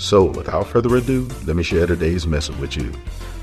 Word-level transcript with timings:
So, 0.00 0.22
without 0.22 0.68
further 0.68 0.94
ado, 0.94 1.28
let 1.44 1.56
me 1.56 1.64
share 1.64 1.84
today's 1.84 2.24
message 2.24 2.56
with 2.58 2.76
you. 2.76 2.92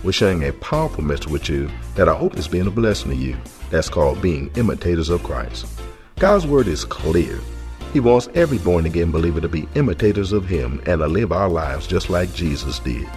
We're 0.03 0.13
sharing 0.13 0.45
a 0.45 0.53
powerful 0.53 1.03
message 1.03 1.27
with 1.27 1.49
you 1.49 1.69
that 1.95 2.07
I 2.07 2.15
hope 2.15 2.37
is 2.37 2.47
being 2.47 2.65
a 2.65 2.71
blessing 2.71 3.11
to 3.11 3.17
you. 3.17 3.35
That's 3.71 3.89
called 3.89 4.21
being 4.21 4.49
imitators 4.55 5.09
of 5.09 5.21
Christ. 5.21 5.65
God's 6.17 6.47
word 6.47 6.67
is 6.67 6.85
clear. 6.85 7.41
He 7.91 7.99
wants 7.99 8.29
every 8.35 8.57
born 8.57 8.85
again 8.85 9.11
believer 9.11 9.41
to 9.41 9.49
be 9.49 9.67
imitators 9.75 10.31
of 10.31 10.47
Him 10.47 10.81
and 10.85 10.99
to 10.99 11.07
live 11.07 11.33
our 11.33 11.49
lives 11.49 11.87
just 11.87 12.09
like 12.09 12.33
Jesus 12.33 12.79
did. 12.79 13.09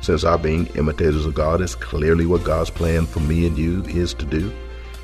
Since 0.00 0.24
our 0.24 0.38
being 0.38 0.66
imitators 0.74 1.26
of 1.26 1.34
God 1.34 1.60
is 1.60 1.76
clearly 1.76 2.26
what 2.26 2.42
God's 2.42 2.70
plan 2.70 3.06
for 3.06 3.20
me 3.20 3.46
and 3.46 3.56
you 3.56 3.84
is 3.84 4.14
to 4.14 4.26
do, 4.26 4.52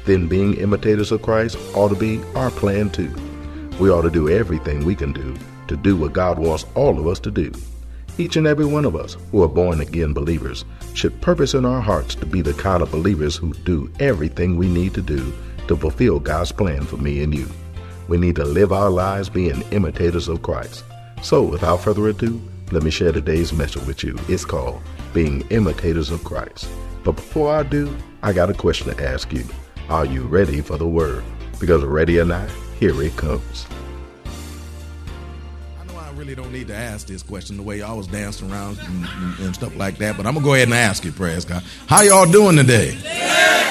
then 0.06 0.26
being 0.26 0.54
imitators 0.54 1.12
of 1.12 1.22
Christ 1.22 1.56
ought 1.74 1.90
to 1.90 1.96
be 1.96 2.20
our 2.34 2.50
plan 2.50 2.90
too. 2.90 3.14
We 3.78 3.90
ought 3.90 4.02
to 4.02 4.10
do 4.10 4.28
everything 4.28 4.84
we 4.84 4.96
can 4.96 5.12
do 5.12 5.36
to 5.68 5.76
do 5.76 5.96
what 5.96 6.12
God 6.12 6.40
wants 6.40 6.66
all 6.74 6.98
of 6.98 7.06
us 7.06 7.20
to 7.20 7.30
do. 7.30 7.52
Each 8.18 8.36
and 8.36 8.46
every 8.46 8.64
one 8.64 8.86
of 8.86 8.96
us 8.96 9.16
who 9.30 9.42
are 9.42 9.48
born 9.48 9.80
again 9.80 10.14
believers 10.14 10.64
should 10.94 11.20
purpose 11.20 11.52
in 11.52 11.66
our 11.66 11.82
hearts 11.82 12.14
to 12.14 12.24
be 12.24 12.40
the 12.40 12.54
kind 12.54 12.82
of 12.82 12.90
believers 12.90 13.36
who 13.36 13.52
do 13.52 13.92
everything 14.00 14.56
we 14.56 14.68
need 14.68 14.94
to 14.94 15.02
do 15.02 15.34
to 15.68 15.76
fulfill 15.76 16.18
God's 16.18 16.50
plan 16.50 16.84
for 16.84 16.96
me 16.96 17.22
and 17.22 17.34
you. 17.34 17.46
We 18.08 18.16
need 18.16 18.36
to 18.36 18.44
live 18.44 18.72
our 18.72 18.88
lives 18.88 19.28
being 19.28 19.62
imitators 19.70 20.28
of 20.28 20.40
Christ. 20.40 20.82
So, 21.22 21.42
without 21.42 21.82
further 21.82 22.08
ado, 22.08 22.40
let 22.72 22.82
me 22.82 22.90
share 22.90 23.12
today's 23.12 23.52
message 23.52 23.84
with 23.84 24.02
you. 24.02 24.18
It's 24.28 24.44
called 24.44 24.80
Being 25.12 25.42
Imitators 25.50 26.10
of 26.10 26.24
Christ. 26.24 26.68
But 27.04 27.16
before 27.16 27.52
I 27.52 27.64
do, 27.64 27.94
I 28.22 28.32
got 28.32 28.50
a 28.50 28.54
question 28.54 28.94
to 28.94 29.08
ask 29.08 29.30
you. 29.32 29.44
Are 29.90 30.06
you 30.06 30.22
ready 30.22 30.62
for 30.62 30.78
the 30.78 30.88
word? 30.88 31.22
Because 31.60 31.84
ready 31.84 32.18
or 32.18 32.24
not, 32.24 32.48
here 32.78 33.00
it 33.02 33.16
comes 33.16 33.66
don't 36.36 36.52
need 36.52 36.68
to 36.68 36.76
ask 36.76 37.06
this 37.06 37.22
question 37.22 37.56
the 37.56 37.62
way 37.62 37.78
y'all 37.78 37.96
was 37.96 38.06
dancing 38.08 38.50
around 38.52 38.78
and, 38.78 39.38
and, 39.38 39.54
stuff 39.54 39.74
like 39.74 39.96
that, 39.96 40.18
but 40.18 40.26
I'm 40.26 40.34
gonna 40.34 40.44
go 40.44 40.52
ahead 40.52 40.68
and 40.68 40.74
ask 40.74 41.02
you, 41.02 41.10
praise 41.10 41.46
God. 41.46 41.64
How 41.86 42.02
y'all 42.02 42.30
doing 42.30 42.56
today? 42.56 42.90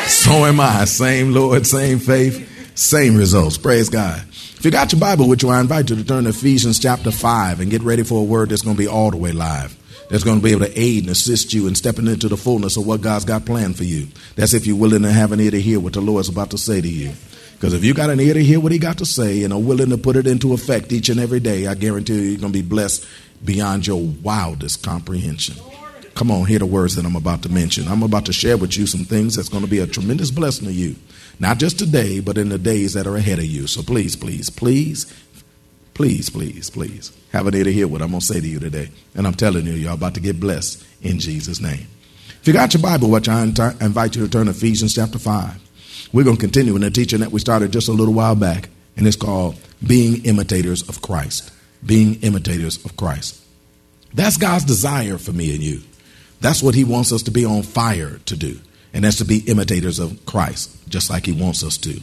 So 0.07 0.31
am 0.45 0.59
I. 0.59 0.85
Same 0.85 1.31
Lord, 1.31 1.67
same 1.67 1.99
faith, 1.99 2.75
same 2.75 3.17
results. 3.17 3.59
Praise 3.59 3.89
God. 3.89 4.19
If 4.29 4.65
you 4.65 4.71
got 4.71 4.91
your 4.91 4.99
Bible 4.99 5.29
with 5.29 5.43
you, 5.43 5.49
I 5.49 5.61
invite 5.61 5.91
you 5.91 5.95
to 5.95 6.03
turn 6.03 6.23
to 6.23 6.31
Ephesians 6.31 6.79
chapter 6.79 7.11
5 7.11 7.59
and 7.59 7.69
get 7.69 7.83
ready 7.83 8.01
for 8.01 8.21
a 8.21 8.23
word 8.23 8.49
that's 8.49 8.63
gonna 8.63 8.75
be 8.75 8.87
all 8.87 9.11
the 9.11 9.17
way 9.17 9.31
live. 9.31 9.77
That's 10.09 10.23
going 10.23 10.37
to 10.37 10.43
be 10.43 10.51
able 10.51 10.67
to 10.67 10.79
aid 10.79 11.03
and 11.03 11.09
assist 11.09 11.51
you 11.51 11.67
in 11.67 11.73
stepping 11.73 12.05
into 12.05 12.27
the 12.27 12.37
fullness 12.37 12.77
of 12.77 12.85
what 12.85 13.01
God's 13.01 13.25
got 13.25 13.43
planned 13.43 13.75
for 13.75 13.85
you. 13.85 14.07
That's 14.35 14.53
if 14.53 14.67
you're 14.67 14.75
willing 14.75 15.01
to 15.01 15.11
have 15.11 15.31
an 15.31 15.39
ear 15.39 15.49
to 15.49 15.59
hear 15.59 15.79
what 15.79 15.93
the 15.93 16.01
Lord's 16.01 16.29
about 16.29 16.51
to 16.51 16.59
say 16.59 16.79
to 16.79 16.87
you. 16.87 17.13
Because 17.65 17.79
if 17.79 17.83
you 17.83 17.95
got 17.95 18.11
an 18.11 18.19
ear 18.19 18.35
to 18.35 18.43
hear 18.43 18.59
what 18.59 18.71
he 18.71 18.77
got 18.77 18.99
to 18.99 19.07
say 19.07 19.43
and 19.43 19.51
are 19.51 19.59
willing 19.59 19.89
to 19.89 19.97
put 19.97 20.15
it 20.17 20.27
into 20.27 20.53
effect 20.53 20.91
each 20.91 21.09
and 21.09 21.19
every 21.19 21.39
day, 21.39 21.65
I 21.65 21.73
guarantee 21.73 22.13
you 22.13 22.21
you're 22.21 22.39
going 22.39 22.53
to 22.53 22.61
be 22.61 22.61
blessed 22.61 23.07
beyond 23.43 23.87
your 23.87 24.05
wildest 24.21 24.83
comprehension. 24.83 25.55
Come 26.13 26.29
on, 26.29 26.45
hear 26.45 26.59
the 26.59 26.67
words 26.67 26.95
that 26.95 27.07
I'm 27.07 27.15
about 27.15 27.41
to 27.41 27.49
mention. 27.49 27.87
I'm 27.87 28.03
about 28.03 28.27
to 28.27 28.33
share 28.33 28.55
with 28.55 28.77
you 28.77 28.85
some 28.85 29.03
things 29.03 29.35
that's 29.35 29.49
going 29.49 29.63
to 29.63 29.69
be 29.69 29.79
a 29.79 29.87
tremendous 29.87 30.29
blessing 30.29 30.67
to 30.67 30.73
you. 30.73 30.95
Not 31.39 31.57
just 31.57 31.79
today, 31.79 32.19
but 32.19 32.37
in 32.37 32.49
the 32.49 32.59
days 32.59 32.93
that 32.93 33.07
are 33.07 33.15
ahead 33.15 33.39
of 33.39 33.45
you. 33.45 33.65
So 33.65 33.81
please, 33.81 34.15
please, 34.15 34.51
please, 34.51 35.11
please, 35.95 36.29
please, 36.29 36.69
please 36.69 37.17
have 37.31 37.47
an 37.47 37.55
ear 37.55 37.63
to 37.63 37.73
hear 37.73 37.87
what 37.87 38.03
I'm 38.03 38.11
going 38.11 38.19
to 38.19 38.25
say 38.27 38.39
to 38.39 38.47
you 38.47 38.59
today. 38.59 38.91
And 39.15 39.25
I'm 39.25 39.33
telling 39.33 39.65
you, 39.65 39.73
you're 39.73 39.91
about 39.91 40.13
to 40.13 40.19
get 40.19 40.39
blessed 40.39 40.85
in 41.01 41.17
Jesus' 41.17 41.59
name. 41.59 41.87
If 42.41 42.43
you 42.45 42.53
got 42.53 42.75
your 42.75 42.83
Bible, 42.83 43.09
which 43.09 43.27
I 43.27 43.41
invite 43.41 44.15
you 44.15 44.23
to 44.23 44.29
turn 44.29 44.45
to 44.45 44.51
Ephesians 44.51 44.93
chapter 44.93 45.17
5. 45.17 45.64
We're 46.13 46.23
going 46.23 46.37
to 46.37 46.41
continue 46.41 46.75
in 46.75 46.81
the 46.81 46.91
teaching 46.91 47.19
that 47.19 47.31
we 47.31 47.39
started 47.39 47.71
just 47.71 47.89
a 47.89 47.93
little 47.93 48.13
while 48.13 48.35
back, 48.35 48.69
and 48.97 49.05
it's 49.05 49.15
called 49.15 49.59
Being 49.85 50.23
Imitators 50.25 50.87
of 50.87 51.01
Christ. 51.01 51.51
Being 51.85 52.21
imitators 52.21 52.83
of 52.85 52.95
Christ. 52.97 53.41
That's 54.13 54.37
God's 54.37 54.63
desire 54.63 55.17
for 55.17 55.33
me 55.33 55.53
and 55.53 55.63
you. 55.63 55.81
That's 56.41 56.63
what 56.63 56.75
He 56.75 56.83
wants 56.83 57.11
us 57.11 57.23
to 57.23 57.31
be 57.31 57.45
on 57.45 57.63
fire 57.63 58.19
to 58.25 58.35
do, 58.35 58.59
and 58.93 59.03
that's 59.03 59.17
to 59.17 59.25
be 59.25 59.39
imitators 59.39 59.99
of 59.99 60.25
Christ, 60.25 60.89
just 60.89 61.09
like 61.09 61.25
He 61.25 61.31
wants 61.31 61.63
us 61.63 61.77
to. 61.79 61.99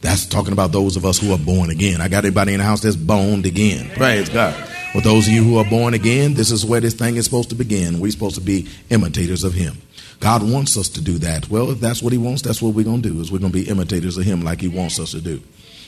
That's 0.00 0.26
talking 0.26 0.52
about 0.52 0.72
those 0.72 0.96
of 0.96 1.04
us 1.04 1.18
who 1.18 1.32
are 1.32 1.38
born 1.38 1.70
again. 1.70 2.00
I 2.00 2.08
got 2.08 2.24
anybody 2.24 2.54
in 2.54 2.58
the 2.58 2.64
house 2.64 2.80
that's 2.80 2.96
boned 2.96 3.46
again. 3.46 3.90
Praise 3.90 4.28
God. 4.28 4.54
For 4.92 5.00
those 5.00 5.28
of 5.28 5.34
you 5.34 5.44
who 5.44 5.58
are 5.58 5.64
born 5.64 5.94
again, 5.94 6.34
this 6.34 6.50
is 6.50 6.64
where 6.64 6.80
this 6.80 6.94
thing 6.94 7.16
is 7.16 7.24
supposed 7.24 7.50
to 7.50 7.54
begin. 7.54 8.00
We're 8.00 8.10
supposed 8.10 8.36
to 8.36 8.40
be 8.40 8.68
imitators 8.88 9.44
of 9.44 9.52
Him. 9.52 9.76
God 10.20 10.42
wants 10.42 10.76
us 10.76 10.88
to 10.90 11.00
do 11.00 11.18
that. 11.18 11.48
Well, 11.48 11.70
if 11.70 11.80
that's 11.80 12.02
what 12.02 12.12
He 12.12 12.18
wants, 12.18 12.42
that's 12.42 12.60
what 12.60 12.74
we're 12.74 12.84
going 12.84 13.02
to 13.02 13.08
do. 13.08 13.20
Is 13.20 13.32
we're 13.32 13.38
going 13.38 13.52
to 13.52 13.58
be 13.58 13.68
imitators 13.68 14.18
of 14.18 14.24
Him 14.24 14.42
like 14.42 14.60
He 14.60 14.68
wants 14.68 15.00
us 15.00 15.12
to 15.12 15.20
do. 15.20 15.42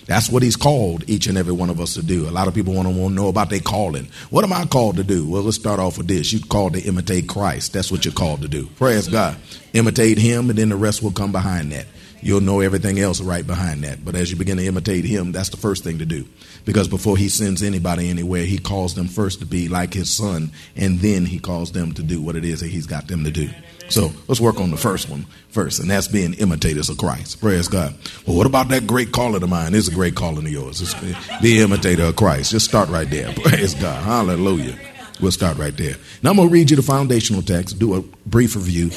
That's 0.06 0.30
what 0.30 0.42
He's 0.42 0.56
called 0.56 1.08
each 1.08 1.26
and 1.26 1.36
every 1.36 1.52
one 1.52 1.70
of 1.70 1.80
us 1.80 1.94
to 1.94 2.02
do. 2.02 2.28
A 2.28 2.30
lot 2.30 2.48
of 2.48 2.54
people 2.54 2.74
want 2.74 2.88
to, 2.88 3.10
know 3.10 3.28
about 3.28 3.50
their 3.50 3.60
calling. 3.60 4.08
What 4.30 4.42
am 4.42 4.52
I 4.52 4.64
called 4.64 4.96
to 4.96 5.04
do? 5.04 5.28
Well, 5.28 5.42
let's 5.42 5.58
start 5.58 5.78
off 5.78 5.98
with 5.98 6.08
this. 6.08 6.32
You're 6.32 6.42
called 6.42 6.72
to 6.74 6.80
imitate 6.80 7.28
Christ. 7.28 7.74
That's 7.74 7.92
what 7.92 8.04
you're 8.04 8.14
called 8.14 8.42
to 8.42 8.48
do. 8.48 8.66
Praise 8.76 9.06
God. 9.06 9.36
Imitate 9.74 10.18
Him, 10.18 10.48
and 10.48 10.58
then 10.58 10.70
the 10.70 10.76
rest 10.76 11.02
will 11.02 11.12
come 11.12 11.30
behind 11.30 11.70
that. 11.72 11.86
You'll 12.22 12.40
know 12.40 12.60
everything 12.60 13.00
else 13.00 13.20
right 13.20 13.46
behind 13.46 13.82
that. 13.82 14.04
But 14.04 14.14
as 14.14 14.30
you 14.30 14.36
begin 14.36 14.56
to 14.58 14.66
imitate 14.66 15.04
Him, 15.04 15.32
that's 15.32 15.50
the 15.50 15.56
first 15.56 15.82
thing 15.84 15.98
to 15.98 16.06
do. 16.06 16.24
Because 16.64 16.88
before 16.88 17.16
He 17.16 17.28
sends 17.28 17.62
anybody 17.62 18.08
anywhere, 18.08 18.44
He 18.44 18.58
calls 18.58 18.94
them 18.94 19.08
first 19.08 19.40
to 19.40 19.46
be 19.46 19.68
like 19.68 19.92
His 19.92 20.10
Son, 20.10 20.52
and 20.76 21.00
then 21.00 21.26
He 21.26 21.38
calls 21.38 21.72
them 21.72 21.92
to 21.94 22.02
do 22.02 22.22
what 22.22 22.36
it 22.36 22.44
is 22.44 22.60
that 22.60 22.68
He's 22.68 22.86
got 22.86 23.08
them 23.08 23.24
to 23.24 23.30
do. 23.30 23.50
So 23.88 24.10
let's 24.26 24.40
work 24.40 24.58
on 24.58 24.70
the 24.70 24.76
first 24.76 25.10
one 25.10 25.26
first, 25.50 25.80
and 25.80 25.90
that's 25.90 26.08
being 26.08 26.32
imitators 26.34 26.88
of 26.88 26.96
Christ. 26.96 27.40
Praise 27.40 27.68
God. 27.68 27.94
Well, 28.26 28.36
what 28.36 28.46
about 28.46 28.68
that 28.68 28.86
great 28.86 29.12
calling 29.12 29.42
of 29.42 29.50
mine? 29.50 29.74
It's 29.74 29.88
a 29.88 29.94
great 29.94 30.14
calling 30.14 30.46
of 30.46 30.50
yours. 30.50 30.80
It's 30.80 30.94
be 31.42 31.60
imitator 31.60 32.04
of 32.04 32.16
Christ. 32.16 32.52
Just 32.52 32.66
start 32.66 32.88
right 32.88 33.10
there. 33.10 33.32
Praise 33.36 33.74
God. 33.74 34.02
Hallelujah. 34.02 34.78
We'll 35.20 35.30
start 35.32 35.58
right 35.58 35.76
there. 35.76 35.96
Now 36.22 36.30
I'm 36.30 36.36
going 36.36 36.48
to 36.48 36.52
read 36.52 36.70
you 36.70 36.76
the 36.76 36.82
foundational 36.82 37.42
text, 37.42 37.78
do 37.78 37.94
a 37.94 38.02
brief 38.26 38.56
review. 38.56 38.90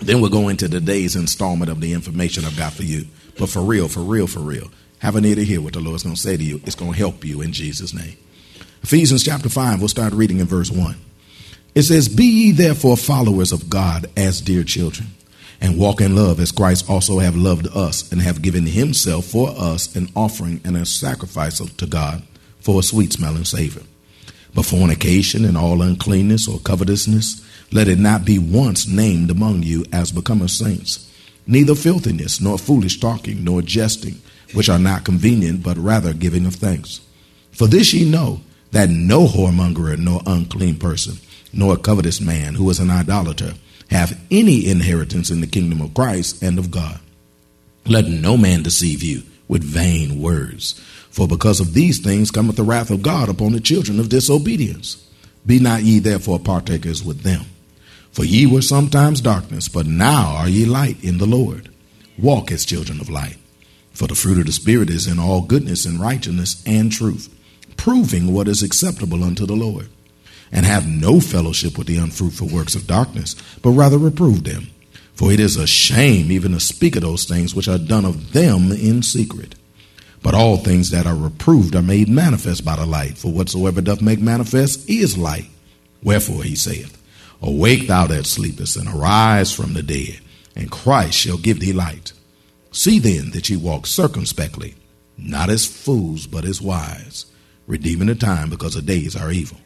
Then 0.00 0.20
we'll 0.20 0.30
go 0.30 0.48
into 0.48 0.68
today's 0.68 1.16
installment 1.16 1.70
of 1.70 1.80
the 1.80 1.92
information 1.92 2.44
I've 2.44 2.56
got 2.56 2.72
for 2.72 2.84
you. 2.84 3.06
But 3.38 3.48
for 3.48 3.60
real, 3.60 3.88
for 3.88 4.00
real, 4.00 4.26
for 4.26 4.40
real, 4.40 4.70
have 4.98 5.16
an 5.16 5.24
ear 5.24 5.36
to 5.36 5.44
hear 5.44 5.60
what 5.60 5.72
the 5.72 5.80
Lord's 5.80 6.02
going 6.02 6.14
to 6.14 6.20
say 6.20 6.36
to 6.36 6.42
you. 6.42 6.60
It's 6.64 6.74
going 6.74 6.92
to 6.92 6.98
help 6.98 7.24
you 7.24 7.40
in 7.40 7.52
Jesus' 7.52 7.94
name. 7.94 8.16
Ephesians 8.82 9.24
chapter 9.24 9.48
5, 9.48 9.80
we'll 9.80 9.88
start 9.88 10.12
reading 10.12 10.38
in 10.38 10.46
verse 10.46 10.70
1. 10.70 10.96
It 11.74 11.82
says, 11.82 12.08
Be 12.08 12.24
ye 12.24 12.52
therefore 12.52 12.96
followers 12.96 13.52
of 13.52 13.68
God 13.68 14.06
as 14.16 14.40
dear 14.40 14.64
children, 14.64 15.08
and 15.60 15.78
walk 15.78 16.00
in 16.00 16.16
love 16.16 16.40
as 16.40 16.52
Christ 16.52 16.88
also 16.88 17.18
have 17.18 17.36
loved 17.36 17.68
us, 17.68 18.10
and 18.10 18.22
have 18.22 18.42
given 18.42 18.66
himself 18.66 19.26
for 19.26 19.50
us 19.50 19.94
an 19.94 20.08
offering 20.14 20.60
and 20.64 20.76
a 20.76 20.86
sacrifice 20.86 21.58
to 21.58 21.86
God 21.86 22.22
for 22.60 22.80
a 22.80 22.82
sweet 22.84 23.12
smelling 23.12 23.44
savor. 23.44 23.82
But 24.54 24.66
fornication 24.66 25.44
and 25.44 25.56
all 25.56 25.82
uncleanness 25.82 26.48
or 26.48 26.58
covetousness, 26.60 27.44
let 27.70 27.88
it 27.88 27.98
not 27.98 28.24
be 28.24 28.38
once 28.38 28.88
named 28.88 29.30
among 29.30 29.62
you 29.62 29.84
as 29.92 30.12
becometh 30.12 30.50
saints, 30.50 31.10
neither 31.46 31.74
filthiness, 31.74 32.40
nor 32.40 32.58
foolish 32.58 32.98
talking, 33.00 33.44
nor 33.44 33.62
jesting, 33.62 34.20
which 34.54 34.68
are 34.68 34.78
not 34.78 35.04
convenient, 35.04 35.62
but 35.62 35.76
rather 35.76 36.12
giving 36.12 36.46
of 36.46 36.54
thanks. 36.54 37.00
For 37.52 37.66
this 37.66 37.92
ye 37.92 38.08
know, 38.08 38.40
that 38.70 38.90
no 38.90 39.26
whoremonger 39.26 39.98
nor 39.98 40.22
unclean 40.26 40.78
person, 40.78 41.16
nor 41.52 41.76
covetous 41.76 42.20
man 42.20 42.54
who 42.54 42.68
is 42.70 42.80
an 42.80 42.90
idolater 42.90 43.54
have 43.90 44.18
any 44.30 44.66
inheritance 44.66 45.30
in 45.30 45.40
the 45.40 45.46
kingdom 45.46 45.80
of 45.80 45.94
Christ 45.94 46.42
and 46.42 46.58
of 46.58 46.70
God. 46.70 47.00
Let 47.86 48.06
no 48.06 48.36
man 48.36 48.62
deceive 48.62 49.02
you 49.02 49.22
with 49.48 49.64
vain 49.64 50.20
words, 50.20 50.72
for 51.10 51.26
because 51.26 51.58
of 51.58 51.72
these 51.72 52.00
things 52.00 52.30
cometh 52.30 52.56
the 52.56 52.62
wrath 52.62 52.90
of 52.90 53.02
God 53.02 53.30
upon 53.30 53.52
the 53.52 53.60
children 53.60 53.98
of 53.98 54.10
disobedience. 54.10 55.04
Be 55.46 55.58
not 55.58 55.82
ye 55.82 55.98
therefore 55.98 56.38
partakers 56.38 57.02
with 57.02 57.22
them. 57.22 57.46
For 58.12 58.24
ye 58.24 58.46
were 58.46 58.62
sometimes 58.62 59.20
darkness, 59.20 59.68
but 59.68 59.86
now 59.86 60.34
are 60.36 60.48
ye 60.48 60.64
light 60.64 61.02
in 61.02 61.18
the 61.18 61.26
Lord. 61.26 61.70
Walk 62.18 62.50
as 62.50 62.64
children 62.64 63.00
of 63.00 63.10
light. 63.10 63.36
For 63.92 64.06
the 64.06 64.14
fruit 64.14 64.38
of 64.38 64.46
the 64.46 64.52
Spirit 64.52 64.90
is 64.90 65.06
in 65.06 65.18
all 65.18 65.42
goodness 65.42 65.84
and 65.84 66.00
righteousness 66.00 66.62
and 66.66 66.90
truth, 66.90 67.34
proving 67.76 68.32
what 68.32 68.48
is 68.48 68.62
acceptable 68.62 69.22
unto 69.24 69.46
the 69.46 69.56
Lord 69.56 69.88
and 70.52 70.64
have 70.64 70.88
no 70.88 71.20
fellowship 71.20 71.76
with 71.76 71.86
the 71.86 71.96
unfruitful 71.96 72.48
works 72.48 72.74
of 72.74 72.86
darkness, 72.86 73.36
but 73.62 73.70
rather 73.70 73.98
reprove 73.98 74.44
them. 74.44 74.68
For 75.14 75.32
it 75.32 75.40
is 75.40 75.56
a 75.56 75.66
shame 75.66 76.30
even 76.30 76.52
to 76.52 76.60
speak 76.60 76.96
of 76.96 77.02
those 77.02 77.24
things 77.24 77.54
which 77.54 77.68
are 77.68 77.78
done 77.78 78.04
of 78.04 78.32
them 78.32 78.70
in 78.72 79.02
secret. 79.02 79.54
But 80.22 80.34
all 80.34 80.56
things 80.56 80.90
that 80.90 81.06
are 81.06 81.16
reproved 81.16 81.74
are 81.74 81.82
made 81.82 82.08
manifest 82.08 82.64
by 82.64 82.76
the 82.76 82.86
light, 82.86 83.18
for 83.18 83.32
whatsoever 83.32 83.80
doth 83.80 84.00
make 84.00 84.20
manifest 84.20 84.88
is 84.88 85.18
light. 85.18 85.46
Wherefore 86.02 86.44
he 86.44 86.54
saith, 86.54 86.97
Awake, 87.40 87.86
thou 87.86 88.06
that 88.08 88.26
sleepest, 88.26 88.76
and 88.76 88.88
arise 88.88 89.52
from 89.52 89.74
the 89.74 89.82
dead, 89.82 90.20
and 90.56 90.70
Christ 90.70 91.16
shall 91.16 91.38
give 91.38 91.60
thee 91.60 91.72
light. 91.72 92.12
See 92.72 92.98
then 92.98 93.30
that 93.30 93.48
ye 93.48 93.56
walk 93.56 93.86
circumspectly, 93.86 94.74
not 95.16 95.48
as 95.50 95.64
fools, 95.64 96.26
but 96.26 96.44
as 96.44 96.60
wise, 96.60 97.26
redeeming 97.66 98.08
the 98.08 98.14
time 98.14 98.50
because 98.50 98.74
the 98.74 98.82
days 98.82 99.14
are 99.16 99.30
evil. 99.30 99.58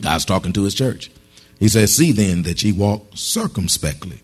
God's 0.00 0.24
talking 0.24 0.52
to 0.52 0.64
his 0.64 0.74
church. 0.74 1.10
He 1.58 1.68
says, 1.68 1.94
See 1.94 2.12
then 2.12 2.42
that 2.42 2.62
ye 2.62 2.72
walk 2.72 3.06
circumspectly, 3.14 4.20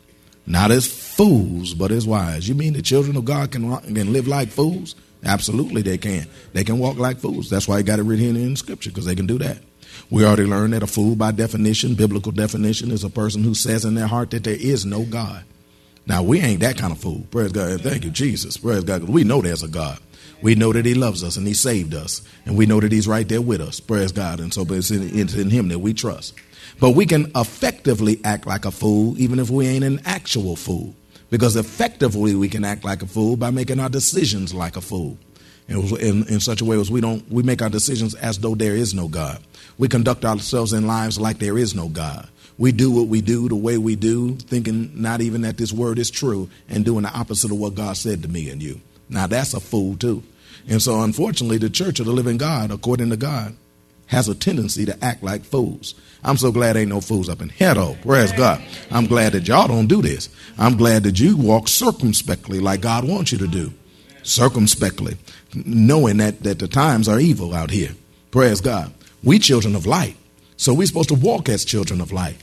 not 0.47 0.71
as 0.71 0.87
fools, 0.87 1.75
but 1.75 1.91
as 1.91 2.07
wise. 2.07 2.49
You 2.49 2.55
mean 2.55 2.73
the 2.75 2.83
children 2.83 3.17
of 3.17 3.25
God 3.25 3.51
can, 3.51 3.77
can 3.81 4.13
live 4.13 4.29
like 4.29 4.49
fools? 4.49 4.95
Absolutely, 5.25 5.83
they 5.83 5.99
can. 5.99 6.27
They 6.53 6.65
can 6.65 6.79
walk 6.79 6.97
like 6.97 7.19
fools. 7.19 7.51
That's 7.51 7.67
why 7.67 7.77
I 7.77 7.83
got 7.83 7.99
it 7.99 8.03
written 8.03 8.37
in 8.37 8.57
Scripture, 8.57 8.91
because 8.91 9.05
they 9.05 9.15
can 9.15 9.27
do 9.27 9.39
that. 9.39 9.59
We 10.11 10.25
already 10.25 10.45
learned 10.45 10.73
that 10.73 10.83
a 10.83 10.87
fool, 10.87 11.17
by 11.17 11.33
definition, 11.33 11.95
biblical 11.95 12.33
definition, 12.33 12.91
is 12.91 13.05
a 13.05 13.11
person 13.11 13.43
who 13.43 13.55
says 13.55 13.85
in 13.85 13.95
their 13.95 14.07
heart 14.07 14.31
that 14.31 14.45
there 14.45 14.57
is 14.59 14.85
no 14.85 15.05
God. 15.05 15.45
Now, 16.07 16.23
we 16.23 16.41
ain't 16.41 16.61
that 16.61 16.79
kind 16.79 16.93
of 16.93 16.99
fool. 16.99 17.27
Praise 17.31 17.53
God. 17.53 17.83
Thank 17.83 18.05
you, 18.05 18.11
Jesus. 18.11 18.57
Praise 18.57 18.85
God. 18.85 19.05
We 19.05 19.25
know 19.25 19.43
there's 19.43 19.63
a 19.63 19.69
God. 19.69 19.99
We 20.41 20.55
know 20.55 20.73
that 20.73 20.87
He 20.87 20.95
loves 20.95 21.23
us 21.23 21.37
and 21.37 21.47
He 21.47 21.53
saved 21.53 21.95
us. 21.95 22.23
And 22.47 22.57
we 22.57 22.65
know 22.65 22.81
that 22.81 22.93
He's 22.93 23.07
right 23.07 23.29
there 23.29 23.43
with 23.43 23.61
us. 23.61 23.79
Praise 23.79 24.13
God. 24.13 24.41
And 24.41 24.53
so 24.53 24.63
it's 24.71 24.91
in, 24.91 25.19
it's 25.19 25.35
in 25.35 25.51
Him 25.51 25.69
that 25.69 25.81
we 25.81 25.93
trust. 25.93 26.35
But 26.81 26.93
we 26.93 27.05
can 27.07 27.31
effectively 27.35 28.21
act 28.25 28.47
like 28.47 28.65
a 28.65 28.71
fool 28.71 29.19
even 29.19 29.39
if 29.39 29.51
we 29.51 29.67
ain't 29.67 29.85
an 29.85 30.01
actual 30.07 30.57
fool. 30.57 30.95
Because 31.31 31.57
effectively 31.57 32.35
we 32.35 32.49
can 32.49 32.65
act 32.65 32.85
like 32.85 33.03
a 33.03 33.07
fool 33.07 33.37
by 33.37 33.51
making 33.51 33.79
our 33.79 33.91
decisions 33.91 34.55
like 34.55 34.77
a 34.77 34.81
fool. 34.81 35.19
In, 35.69 36.27
in, 36.29 36.41
such 36.41 36.63
a 36.63 36.65
way 36.65 36.81
as 36.81 36.91
we 36.91 37.03
don't 37.03 37.31
we 37.31 37.43
make 37.43 37.61
our 37.61 37.69
decisions 37.69 38.15
as 38.15 38.39
though 38.39 38.55
there 38.55 38.75
is 38.75 38.95
no 38.95 39.07
God. 39.07 39.39
We 39.77 39.87
conduct 39.87 40.25
ourselves 40.25 40.73
in 40.73 40.87
lives 40.87 41.21
like 41.21 41.39
there 41.39 41.59
is 41.59 41.75
no 41.75 41.89
God. 41.89 42.27
We 42.57 42.73
do 42.73 42.91
what 42.91 43.09
we 43.09 43.21
do 43.21 43.49
the 43.49 43.55
way 43.55 43.77
we 43.77 43.95
do, 43.95 44.37
thinking 44.37 44.91
not 44.95 45.21
even 45.21 45.43
that 45.43 45.59
this 45.59 45.73
word 45.73 45.99
is 45.99 46.11
true 46.11 46.49
and 46.71 46.87
doing 46.87 47.03
the 47.03 47.13
opposite 47.13 47.51
of 47.51 47.59
what 47.59 47.75
God 47.75 47.99
said 47.99 48.23
to 48.23 48.29
me 48.29 48.49
and 48.49 48.63
you. 48.63 48.81
Now 49.11 49.27
that's 49.27 49.53
a 49.53 49.61
fool 49.61 49.97
too. 49.97 50.23
And 50.69 50.81
so 50.81 51.03
unfortunately 51.03 51.59
the 51.59 51.71
church 51.71 52.01
of 52.01 52.07
the 52.07 52.13
living 52.13 52.39
God, 52.39 52.71
according 52.71 53.11
to 53.11 53.17
God, 53.17 53.55
has 54.09 54.29
a 54.29 54.35
tendency 54.35 54.87
to 54.87 55.05
act 55.05 55.23
like 55.23 55.45
fools. 55.45 55.95
I'm 56.25 56.37
so 56.37 56.51
glad 56.51 56.77
ain't 56.77 56.89
no 56.89 57.01
fools 57.01 57.29
up 57.29 57.41
in 57.41 57.51
here, 57.51 57.75
though. 57.75 57.97
Praise 58.03 58.33
God. 58.33 58.63
I'm 58.91 59.07
glad 59.07 59.33
that 59.33 59.47
y'all 59.47 59.69
don't 59.69 59.87
do 59.87 60.03
this. 60.03 60.29
I'm 60.59 60.77
glad 60.77 61.05
that 61.05 61.21
you 61.21 61.37
walk 61.37 61.69
circumspectly 61.69 62.59
like 62.59 62.81
God 62.81 63.07
wants 63.07 63.33
you 63.33 63.39
to 63.39 63.47
do. 63.47 63.73
Circumspectly, 64.23 65.17
knowing 65.55 66.19
that, 66.19 66.43
that 66.43 66.59
the 66.59 66.69
times 66.69 67.09
are 67.09 67.19
evil 67.19 67.55
out 67.55 67.71
here. 67.71 67.95
Praise 68.31 68.61
God. 68.61 68.93
We 69.23 69.39
children 69.39 69.75
of 69.75 69.87
light. 69.87 70.17
So 70.57 70.75
we're 70.75 70.87
supposed 70.87 71.09
to 71.11 71.15
walk 71.15 71.49
as 71.49 71.65
children 71.65 72.01
of 72.01 72.13
light. 72.13 72.43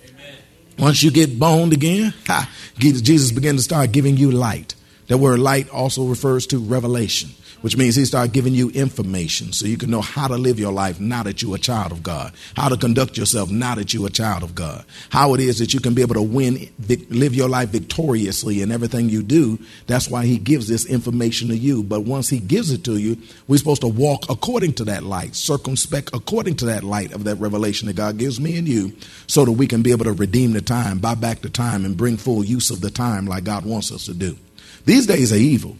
Once 0.78 1.04
you 1.04 1.12
get 1.12 1.40
boned 1.40 1.74
again, 1.74 2.14
ha, 2.28 2.50
Jesus 2.78 3.32
begins 3.32 3.62
to 3.62 3.64
start 3.64 3.92
giving 3.92 4.18
you 4.18 4.32
light. 4.32 4.76
That 5.08 5.18
word 5.18 5.40
light 5.40 5.70
also 5.70 6.06
refers 6.06 6.48
to 6.48 6.60
revelation 6.60 7.30
which 7.66 7.78
means 7.78 7.96
he 7.96 8.06
started 8.06 8.32
giving 8.32 8.54
you 8.54 8.70
information 8.70 9.52
so 9.52 9.66
you 9.66 9.76
can 9.76 9.90
know 9.90 10.00
how 10.00 10.28
to 10.28 10.36
live 10.36 10.60
your 10.60 10.72
life 10.72 11.00
now 11.00 11.24
that 11.24 11.42
you're 11.42 11.56
a 11.56 11.60
child 11.60 11.92
of 11.92 12.04
God, 12.04 12.32
how 12.56 12.70
to 12.70 12.78
conduct 12.78 13.18
yourself 13.18 13.50
now 13.50 13.74
that 13.74 13.92
you're 13.92 14.06
a 14.06 14.12
child 14.12 14.44
of 14.44 14.54
God, 14.54 14.86
how 15.10 15.34
it 15.34 15.40
is 15.40 15.58
that 15.58 15.74
you 15.74 15.80
can 15.80 15.96
be 15.96 16.04
able 16.04 16.14
to 16.14 16.22
win, 16.22 16.70
live 17.10 17.34
your 17.34 17.50
life 17.50 17.70
victoriously 17.70 18.62
in 18.62 18.72
everything 18.72 19.10
you 19.10 19.24
do. 19.24 19.58
That's 19.88 20.08
why 20.08 20.28
he 20.28 20.38
gives 20.38 20.68
this 20.68 20.86
information 20.86 21.48
to 21.48 21.58
you. 21.58 21.82
But 21.82 22.02
once 22.02 22.30
he 22.30 22.38
gives 22.38 22.70
it 22.72 22.84
to 22.84 22.98
you, 22.98 23.18
we're 23.48 23.58
supposed 23.58 23.82
to 23.82 23.88
walk 23.88 24.30
according 24.30 24.74
to 24.74 24.84
that 24.84 25.02
light, 25.02 25.36
circumspect 25.36 26.12
according 26.14 26.58
to 26.58 26.66
that 26.66 26.84
light 26.84 27.14
of 27.14 27.24
that 27.24 27.38
revelation 27.38 27.88
that 27.88 27.96
God 27.96 28.20
gives 28.20 28.40
me 28.40 28.60
and 28.60 28.68
you, 28.68 28.96
so 29.26 29.44
that 29.44 29.54
we 29.54 29.66
can 29.66 29.82
be 29.82 29.92
able 29.92 30.06
to 30.06 30.14
redeem 30.14 30.54
the 30.54 30.62
time, 30.62 31.00
buy 31.00 31.16
back 31.16 31.42
the 31.42 31.50
time, 31.50 31.84
and 31.84 31.98
bring 31.98 32.18
full 32.18 32.44
use 32.44 32.70
of 32.70 32.82
the 32.82 32.92
time 32.92 33.26
like 33.26 33.44
God 33.44 33.66
wants 33.66 33.92
us 33.92 34.06
to 34.06 34.14
do. 34.14 34.38
These 34.86 35.08
days 35.08 35.34
are 35.34 35.38
evil. 35.38 35.78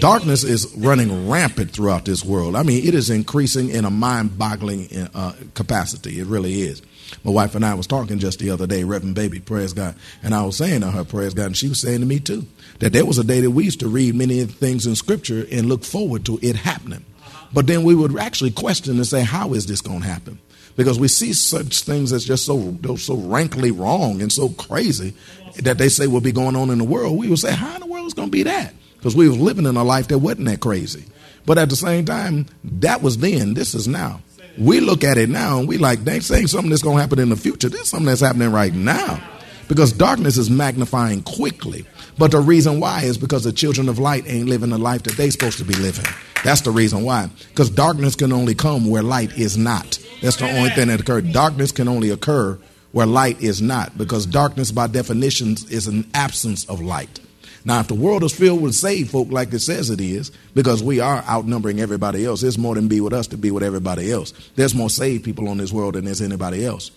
Darkness 0.00 0.44
is 0.44 0.72
running 0.76 1.28
rampant 1.28 1.72
throughout 1.72 2.04
this 2.04 2.24
world. 2.24 2.54
I 2.54 2.62
mean, 2.62 2.86
it 2.86 2.94
is 2.94 3.10
increasing 3.10 3.70
in 3.70 3.84
a 3.84 3.90
mind-boggling 3.90 4.88
uh, 5.14 5.32
capacity. 5.54 6.20
It 6.20 6.26
really 6.26 6.62
is. 6.62 6.82
My 7.24 7.32
wife 7.32 7.54
and 7.54 7.64
I 7.64 7.74
was 7.74 7.86
talking 7.86 8.18
just 8.18 8.38
the 8.38 8.50
other 8.50 8.66
day, 8.66 8.84
Reverend 8.84 9.14
Baby, 9.14 9.40
praise 9.40 9.72
God, 9.72 9.96
and 10.22 10.34
I 10.34 10.44
was 10.44 10.58
saying 10.58 10.82
to 10.82 10.90
her, 10.90 11.04
praise 11.04 11.34
God, 11.34 11.46
and 11.46 11.56
she 11.56 11.68
was 11.68 11.80
saying 11.80 12.00
to 12.00 12.06
me 12.06 12.20
too, 12.20 12.46
that 12.80 12.92
there 12.92 13.06
was 13.06 13.18
a 13.18 13.24
day 13.24 13.40
that 13.40 13.50
we 13.50 13.64
used 13.64 13.80
to 13.80 13.88
read 13.88 14.14
many 14.14 14.44
things 14.44 14.86
in 14.86 14.94
Scripture 14.94 15.46
and 15.50 15.68
look 15.68 15.84
forward 15.84 16.24
to 16.26 16.38
it 16.42 16.54
happening. 16.54 17.04
But 17.52 17.66
then 17.66 17.82
we 17.82 17.94
would 17.94 18.16
actually 18.18 18.50
question 18.50 18.96
and 18.96 19.06
say, 19.06 19.22
how 19.22 19.54
is 19.54 19.66
this 19.66 19.80
going 19.80 20.02
to 20.02 20.06
happen? 20.06 20.38
Because 20.76 21.00
we 21.00 21.08
see 21.08 21.32
such 21.32 21.80
things 21.82 22.12
as 22.12 22.24
just 22.24 22.44
so 22.44 22.76
so 22.98 23.16
rankly 23.16 23.72
wrong 23.72 24.22
and 24.22 24.30
so 24.30 24.50
crazy 24.50 25.14
that 25.56 25.78
they 25.78 25.88
say 25.88 26.06
will 26.06 26.20
be 26.20 26.30
going 26.30 26.54
on 26.54 26.70
in 26.70 26.78
the 26.78 26.84
world. 26.84 27.18
We 27.18 27.28
would 27.28 27.38
say, 27.38 27.52
how 27.52 27.78
going 28.18 28.28
to 28.28 28.32
be 28.32 28.42
that? 28.44 28.74
because 28.98 29.14
we 29.14 29.28
was 29.28 29.38
living 29.38 29.66
in 29.66 29.76
a 29.76 29.84
life 29.84 30.08
that 30.08 30.18
wasn't 30.18 30.46
that 30.46 30.60
crazy. 30.60 31.04
But 31.46 31.56
at 31.56 31.70
the 31.70 31.76
same 31.76 32.04
time, 32.04 32.46
that 32.64 33.00
was 33.00 33.18
then. 33.18 33.54
This 33.54 33.74
is 33.74 33.88
now. 33.88 34.20
We 34.58 34.80
look 34.80 35.04
at 35.04 35.16
it 35.16 35.28
now 35.28 35.60
and 35.60 35.68
we 35.68 35.78
like, 35.78 36.00
they 36.00 36.18
saying 36.20 36.48
something 36.48 36.70
that's 36.70 36.82
going 36.82 36.96
to 36.96 37.00
happen 37.00 37.20
in 37.20 37.28
the 37.28 37.36
future. 37.36 37.68
This 37.68 37.82
is 37.82 37.88
something 37.88 38.06
that's 38.06 38.20
happening 38.20 38.50
right 38.50 38.74
now. 38.74 39.22
Because 39.68 39.92
darkness 39.92 40.36
is 40.36 40.50
magnifying 40.50 41.22
quickly. 41.22 41.86
But 42.18 42.32
the 42.32 42.40
reason 42.40 42.80
why 42.80 43.02
is 43.02 43.16
because 43.18 43.44
the 43.44 43.52
children 43.52 43.88
of 43.88 43.98
light 43.98 44.24
ain't 44.26 44.48
living 44.48 44.70
the 44.70 44.78
life 44.78 45.04
that 45.04 45.16
they 45.16 45.30
supposed 45.30 45.58
to 45.58 45.64
be 45.64 45.74
living. 45.74 46.06
That's 46.42 46.62
the 46.62 46.70
reason 46.70 47.04
why. 47.04 47.30
Because 47.50 47.70
darkness 47.70 48.16
can 48.16 48.32
only 48.32 48.54
come 48.54 48.90
where 48.90 49.02
light 49.02 49.38
is 49.38 49.56
not. 49.56 49.98
That's 50.22 50.36
the 50.36 50.50
only 50.50 50.70
thing 50.70 50.88
that 50.88 51.00
occurred. 51.00 51.32
Darkness 51.32 51.70
can 51.70 51.86
only 51.86 52.10
occur 52.10 52.58
where 52.92 53.06
light 53.06 53.40
is 53.40 53.62
not. 53.62 53.96
Because 53.96 54.26
darkness, 54.26 54.72
by 54.72 54.88
definition, 54.88 55.52
is 55.70 55.86
an 55.86 56.10
absence 56.14 56.64
of 56.64 56.80
light. 56.80 57.20
Now, 57.64 57.80
if 57.80 57.88
the 57.88 57.94
world 57.94 58.22
is 58.22 58.32
filled 58.32 58.62
with 58.62 58.74
saved 58.74 59.10
folk 59.10 59.30
like 59.30 59.52
it 59.52 59.60
says 59.60 59.90
it 59.90 60.00
is, 60.00 60.30
because 60.54 60.82
we 60.82 61.00
are 61.00 61.22
outnumbering 61.28 61.80
everybody 61.80 62.24
else, 62.24 62.40
there's 62.40 62.58
more 62.58 62.74
than 62.74 62.88
be 62.88 63.00
with 63.00 63.12
us 63.12 63.26
to 63.28 63.36
be 63.36 63.50
with 63.50 63.62
everybody 63.62 64.10
else. 64.10 64.32
There's 64.56 64.74
more 64.74 64.90
saved 64.90 65.24
people 65.24 65.48
on 65.48 65.58
this 65.58 65.72
world 65.72 65.94
than 65.94 66.04
there's 66.04 66.22
anybody 66.22 66.64
else. 66.64 66.90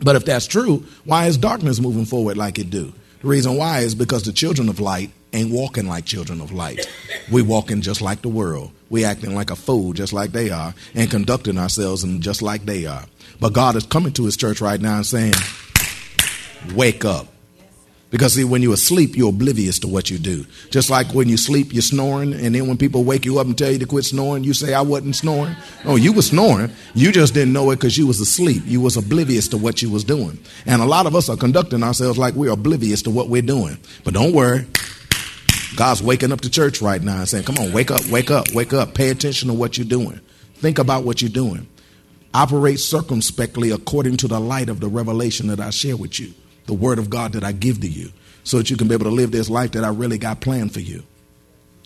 But 0.00 0.16
if 0.16 0.24
that's 0.24 0.46
true, 0.46 0.84
why 1.04 1.26
is 1.26 1.36
darkness 1.36 1.80
moving 1.80 2.04
forward 2.04 2.36
like 2.36 2.58
it 2.58 2.70
do? 2.70 2.92
The 3.20 3.28
reason 3.28 3.56
why 3.56 3.80
is 3.80 3.96
because 3.96 4.22
the 4.22 4.32
children 4.32 4.68
of 4.68 4.78
light 4.78 5.10
ain't 5.32 5.50
walking 5.50 5.88
like 5.88 6.04
children 6.04 6.40
of 6.40 6.52
light. 6.52 6.88
We 7.30 7.42
walking 7.42 7.82
just 7.82 8.00
like 8.00 8.22
the 8.22 8.28
world. 8.28 8.70
We 8.90 9.04
acting 9.04 9.34
like 9.34 9.50
a 9.50 9.56
fool 9.56 9.92
just 9.92 10.12
like 10.12 10.32
they 10.32 10.50
are 10.50 10.74
and 10.94 11.10
conducting 11.10 11.58
ourselves 11.58 12.04
and 12.04 12.22
just 12.22 12.42
like 12.42 12.64
they 12.64 12.86
are. 12.86 13.04
But 13.40 13.52
God 13.52 13.76
is 13.76 13.84
coming 13.84 14.12
to 14.14 14.24
his 14.24 14.36
church 14.36 14.60
right 14.60 14.80
now 14.80 14.96
and 14.96 15.06
saying, 15.06 15.34
wake 16.74 17.04
up. 17.04 17.26
Because 18.10 18.34
see, 18.34 18.44
when 18.44 18.62
you're 18.62 18.74
asleep, 18.74 19.16
you're 19.16 19.28
oblivious 19.28 19.78
to 19.80 19.88
what 19.88 20.10
you 20.10 20.18
do. 20.18 20.46
Just 20.70 20.88
like 20.88 21.12
when 21.12 21.28
you 21.28 21.36
sleep, 21.36 21.74
you're 21.74 21.82
snoring, 21.82 22.32
and 22.32 22.54
then 22.54 22.66
when 22.66 22.78
people 22.78 23.04
wake 23.04 23.26
you 23.26 23.38
up 23.38 23.46
and 23.46 23.56
tell 23.56 23.70
you 23.70 23.78
to 23.78 23.86
quit 23.86 24.06
snoring, 24.06 24.44
you 24.44 24.54
say, 24.54 24.72
I 24.72 24.80
wasn't 24.80 25.14
snoring. 25.14 25.54
Oh, 25.84 25.96
you 25.96 26.14
were 26.14 26.22
snoring. 26.22 26.70
You 26.94 27.12
just 27.12 27.34
didn't 27.34 27.52
know 27.52 27.70
it 27.70 27.76
because 27.76 27.98
you 27.98 28.06
was 28.06 28.18
asleep. 28.18 28.62
You 28.64 28.80
was 28.80 28.96
oblivious 28.96 29.46
to 29.48 29.58
what 29.58 29.82
you 29.82 29.90
was 29.90 30.04
doing. 30.04 30.38
And 30.64 30.80
a 30.80 30.86
lot 30.86 31.04
of 31.04 31.14
us 31.14 31.28
are 31.28 31.36
conducting 31.36 31.82
ourselves 31.82 32.18
like 32.18 32.32
we're 32.32 32.52
oblivious 32.52 33.02
to 33.02 33.10
what 33.10 33.28
we're 33.28 33.42
doing. 33.42 33.76
But 34.04 34.14
don't 34.14 34.32
worry. 34.32 34.64
God's 35.76 36.02
waking 36.02 36.32
up 36.32 36.40
the 36.40 36.48
church 36.48 36.80
right 36.80 37.02
now 37.02 37.18
and 37.18 37.28
saying, 37.28 37.44
Come 37.44 37.58
on, 37.58 37.72
wake 37.72 37.90
up, 37.90 38.04
wake 38.06 38.30
up, 38.30 38.50
wake 38.54 38.72
up. 38.72 38.94
Pay 38.94 39.10
attention 39.10 39.48
to 39.48 39.54
what 39.54 39.76
you're 39.76 39.86
doing. 39.86 40.18
Think 40.54 40.78
about 40.78 41.04
what 41.04 41.20
you're 41.20 41.30
doing. 41.30 41.68
Operate 42.32 42.80
circumspectly 42.80 43.70
according 43.70 44.16
to 44.18 44.28
the 44.28 44.40
light 44.40 44.70
of 44.70 44.80
the 44.80 44.88
revelation 44.88 45.48
that 45.48 45.60
I 45.60 45.70
share 45.70 45.96
with 45.96 46.18
you 46.18 46.32
the 46.68 46.74
word 46.74 47.00
of 47.00 47.10
God 47.10 47.32
that 47.32 47.42
I 47.42 47.50
give 47.50 47.80
to 47.80 47.88
you 47.88 48.12
so 48.44 48.58
that 48.58 48.70
you 48.70 48.76
can 48.76 48.86
be 48.86 48.94
able 48.94 49.06
to 49.06 49.10
live 49.10 49.32
this 49.32 49.50
life 49.50 49.72
that 49.72 49.82
I 49.82 49.88
really 49.88 50.18
got 50.18 50.40
planned 50.40 50.72
for 50.72 50.80
you. 50.80 51.02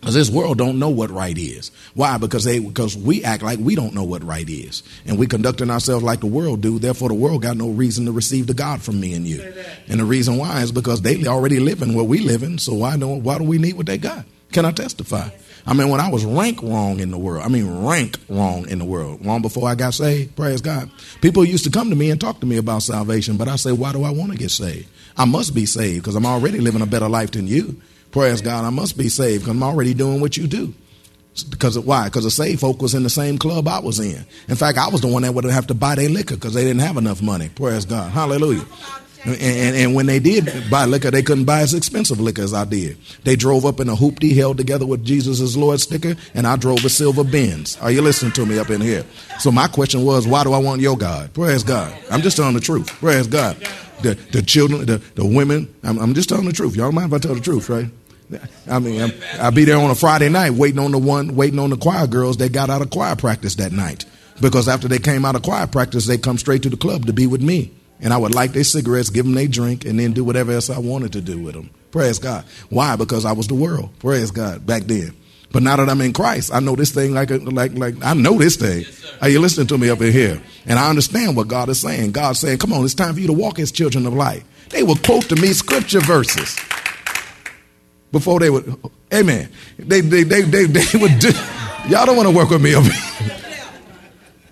Because 0.00 0.16
this 0.16 0.30
world 0.30 0.58
don't 0.58 0.80
know 0.80 0.90
what 0.90 1.10
right 1.10 1.38
is. 1.38 1.70
Why? 1.94 2.18
Because 2.18 2.42
they 2.42 2.58
because 2.58 2.96
we 2.96 3.22
act 3.22 3.44
like 3.44 3.60
we 3.60 3.76
don't 3.76 3.94
know 3.94 4.02
what 4.02 4.24
right 4.24 4.48
is. 4.48 4.82
And 5.06 5.16
we 5.16 5.28
conducting 5.28 5.70
ourselves 5.70 6.02
like 6.02 6.18
the 6.18 6.26
world 6.26 6.60
do, 6.60 6.80
therefore 6.80 7.08
the 7.08 7.14
world 7.14 7.42
got 7.42 7.56
no 7.56 7.68
reason 7.68 8.06
to 8.06 8.12
receive 8.12 8.48
the 8.48 8.54
God 8.54 8.82
from 8.82 8.98
me 8.98 9.14
and 9.14 9.24
you. 9.24 9.40
And 9.86 10.00
the 10.00 10.04
reason 10.04 10.38
why 10.38 10.60
is 10.62 10.72
because 10.72 11.02
they 11.02 11.24
already 11.24 11.60
living 11.60 11.94
what 11.94 12.08
we 12.08 12.18
living, 12.18 12.58
so 12.58 12.74
why 12.74 12.96
don't 12.96 13.22
why 13.22 13.38
do 13.38 13.44
we 13.44 13.58
need 13.58 13.74
what 13.74 13.86
they 13.86 13.98
got? 13.98 14.24
Can 14.50 14.64
I 14.64 14.72
testify? 14.72 15.30
I 15.66 15.74
mean, 15.74 15.90
when 15.90 16.00
I 16.00 16.10
was 16.10 16.24
rank 16.24 16.62
wrong 16.62 16.98
in 16.98 17.10
the 17.10 17.18
world, 17.18 17.44
I 17.44 17.48
mean, 17.48 17.84
rank 17.84 18.18
wrong 18.28 18.68
in 18.68 18.78
the 18.78 18.84
world, 18.84 19.24
long 19.24 19.42
before 19.42 19.68
I 19.68 19.74
got 19.74 19.94
saved, 19.94 20.34
praise 20.34 20.60
God. 20.60 20.90
People 21.20 21.44
used 21.44 21.64
to 21.64 21.70
come 21.70 21.90
to 21.90 21.96
me 21.96 22.10
and 22.10 22.20
talk 22.20 22.40
to 22.40 22.46
me 22.46 22.56
about 22.56 22.82
salvation, 22.82 23.36
but 23.36 23.48
I 23.48 23.56
say, 23.56 23.70
why 23.70 23.92
do 23.92 24.02
I 24.02 24.10
want 24.10 24.32
to 24.32 24.38
get 24.38 24.50
saved? 24.50 24.88
I 25.16 25.24
must 25.24 25.54
be 25.54 25.66
saved 25.66 26.02
because 26.02 26.16
I'm 26.16 26.26
already 26.26 26.58
living 26.58 26.82
a 26.82 26.86
better 26.86 27.08
life 27.08 27.30
than 27.32 27.46
you. 27.46 27.80
Praise 28.10 28.40
God. 28.40 28.64
I 28.64 28.70
must 28.70 28.98
be 28.98 29.08
saved 29.08 29.44
because 29.44 29.56
I'm 29.56 29.62
already 29.62 29.94
doing 29.94 30.20
what 30.20 30.36
you 30.36 30.46
do. 30.46 30.74
Because 31.48 31.76
of, 31.76 31.86
why? 31.86 32.04
Because 32.08 32.24
the 32.24 32.30
saved 32.30 32.60
folk 32.60 32.82
was 32.82 32.94
in 32.94 33.04
the 33.04 33.10
same 33.10 33.38
club 33.38 33.66
I 33.66 33.78
was 33.78 33.98
in. 33.98 34.24
In 34.48 34.56
fact, 34.56 34.76
I 34.76 34.88
was 34.88 35.00
the 35.00 35.08
one 35.08 35.22
that 35.22 35.32
would 35.32 35.44
have 35.44 35.66
to 35.68 35.74
buy 35.74 35.94
their 35.94 36.10
liquor 36.10 36.34
because 36.34 36.52
they 36.52 36.62
didn't 36.62 36.82
have 36.82 36.98
enough 36.98 37.22
money. 37.22 37.48
Praise 37.48 37.86
God. 37.86 38.12
Hallelujah. 38.12 38.66
And, 39.24 39.76
and, 39.76 39.94
when 39.94 40.06
they 40.06 40.18
did 40.18 40.68
buy 40.68 40.84
liquor, 40.84 41.12
they 41.12 41.22
couldn't 41.22 41.44
buy 41.44 41.60
as 41.60 41.74
expensive 41.74 42.20
liquor 42.20 42.42
as 42.42 42.52
I 42.52 42.64
did. 42.64 42.96
They 43.22 43.36
drove 43.36 43.64
up 43.64 43.78
in 43.78 43.88
a 43.88 43.94
hoopty 43.94 44.34
held 44.34 44.56
together 44.56 44.84
with 44.84 45.04
Jesus 45.04 45.54
Lord 45.54 45.78
sticker, 45.78 46.16
and 46.34 46.44
I 46.44 46.56
drove 46.56 46.84
a 46.84 46.88
silver 46.88 47.22
Benz. 47.22 47.78
Are 47.80 47.92
you 47.92 48.02
listening 48.02 48.32
to 48.32 48.44
me 48.44 48.58
up 48.58 48.70
in 48.70 48.80
here? 48.80 49.04
So 49.38 49.52
my 49.52 49.68
question 49.68 50.04
was, 50.04 50.26
why 50.26 50.42
do 50.42 50.52
I 50.52 50.58
want 50.58 50.80
your 50.80 50.96
God? 50.96 51.32
Praise 51.34 51.62
God. 51.62 51.96
I'm 52.10 52.22
just 52.22 52.36
telling 52.36 52.54
the 52.54 52.60
truth. 52.60 52.88
Praise 52.88 53.28
God. 53.28 53.56
the, 54.02 54.14
the 54.32 54.42
children, 54.42 54.86
the, 54.86 54.98
the 55.14 55.24
women. 55.24 55.72
I'm, 55.82 55.98
I'm 55.98 56.14
just 56.14 56.28
telling 56.28 56.46
the 56.46 56.52
truth. 56.52 56.76
Y'all 56.76 56.92
mind 56.92 57.12
if 57.12 57.16
I 57.16 57.18
tell 57.18 57.34
the 57.34 57.40
truth, 57.40 57.68
right? 57.68 57.86
I 58.68 58.78
mean, 58.78 59.00
I'm, 59.00 59.12
I'll 59.38 59.52
be 59.52 59.64
there 59.64 59.76
on 59.76 59.90
a 59.90 59.94
Friday 59.94 60.28
night 60.28 60.50
waiting 60.50 60.78
on 60.78 60.92
the 60.92 60.98
one, 60.98 61.36
waiting 61.36 61.58
on 61.58 61.70
the 61.70 61.76
choir 61.76 62.06
girls 62.06 62.38
that 62.38 62.52
got 62.52 62.70
out 62.70 62.82
of 62.82 62.90
choir 62.90 63.14
practice 63.16 63.54
that 63.56 63.72
night. 63.72 64.04
Because 64.40 64.68
after 64.68 64.88
they 64.88 64.98
came 64.98 65.24
out 65.24 65.36
of 65.36 65.42
choir 65.42 65.66
practice, 65.66 66.06
they 66.06 66.18
come 66.18 66.38
straight 66.38 66.62
to 66.62 66.70
the 66.70 66.76
club 66.76 67.06
to 67.06 67.12
be 67.12 67.26
with 67.26 67.42
me. 67.42 67.72
And 68.02 68.12
I 68.12 68.18
would 68.18 68.34
light 68.34 68.52
their 68.52 68.64
cigarettes, 68.64 69.10
give 69.10 69.24
them 69.24 69.34
their 69.34 69.46
drink, 69.46 69.84
and 69.84 69.98
then 69.98 70.12
do 70.12 70.24
whatever 70.24 70.52
else 70.52 70.68
I 70.68 70.78
wanted 70.78 71.12
to 71.12 71.20
do 71.20 71.38
with 71.38 71.54
them. 71.54 71.70
Praise 71.92 72.18
God. 72.18 72.44
Why? 72.68 72.96
Because 72.96 73.24
I 73.24 73.32
was 73.32 73.46
the 73.46 73.54
world. 73.54 73.90
Praise 74.00 74.30
God 74.30 74.66
back 74.66 74.82
then. 74.82 75.14
But 75.52 75.62
now 75.62 75.76
that 75.76 75.88
I'm 75.88 76.00
in 76.00 76.12
Christ, 76.12 76.52
I 76.52 76.60
know 76.60 76.74
this 76.74 76.90
thing 76.90 77.12
like, 77.12 77.30
a, 77.30 77.36
like, 77.36 77.74
like, 77.74 77.94
I 78.02 78.14
know 78.14 78.38
this 78.38 78.56
thing. 78.56 78.80
Yes, 78.80 79.12
Are 79.20 79.28
you 79.28 79.38
listening 79.38 79.66
to 79.68 79.78
me 79.78 79.90
up 79.90 80.00
in 80.00 80.10
here? 80.10 80.42
And 80.66 80.78
I 80.78 80.88
understand 80.88 81.36
what 81.36 81.48
God 81.48 81.68
is 81.68 81.80
saying. 81.80 82.12
God's 82.12 82.38
saying, 82.40 82.58
come 82.58 82.72
on, 82.72 82.84
it's 82.84 82.94
time 82.94 83.14
for 83.14 83.20
you 83.20 83.26
to 83.26 83.32
walk 83.34 83.58
as 83.58 83.70
children 83.70 84.06
of 84.06 84.14
light. 84.14 84.44
They 84.70 84.82
would 84.82 85.04
quote 85.04 85.24
to 85.24 85.36
me 85.36 85.52
scripture 85.52 86.00
verses 86.00 86.58
before 88.10 88.40
they 88.40 88.48
would, 88.48 88.78
amen. 89.12 89.50
They, 89.78 90.00
they, 90.00 90.22
they, 90.22 90.42
they, 90.42 90.64
they 90.64 90.98
would 90.98 91.18
do, 91.18 91.30
y'all 91.88 92.06
don't 92.06 92.16
want 92.16 92.28
to 92.28 92.34
work 92.34 92.48
with 92.48 92.62
me 92.62 92.74
up 92.74 92.84
here. 92.84 93.36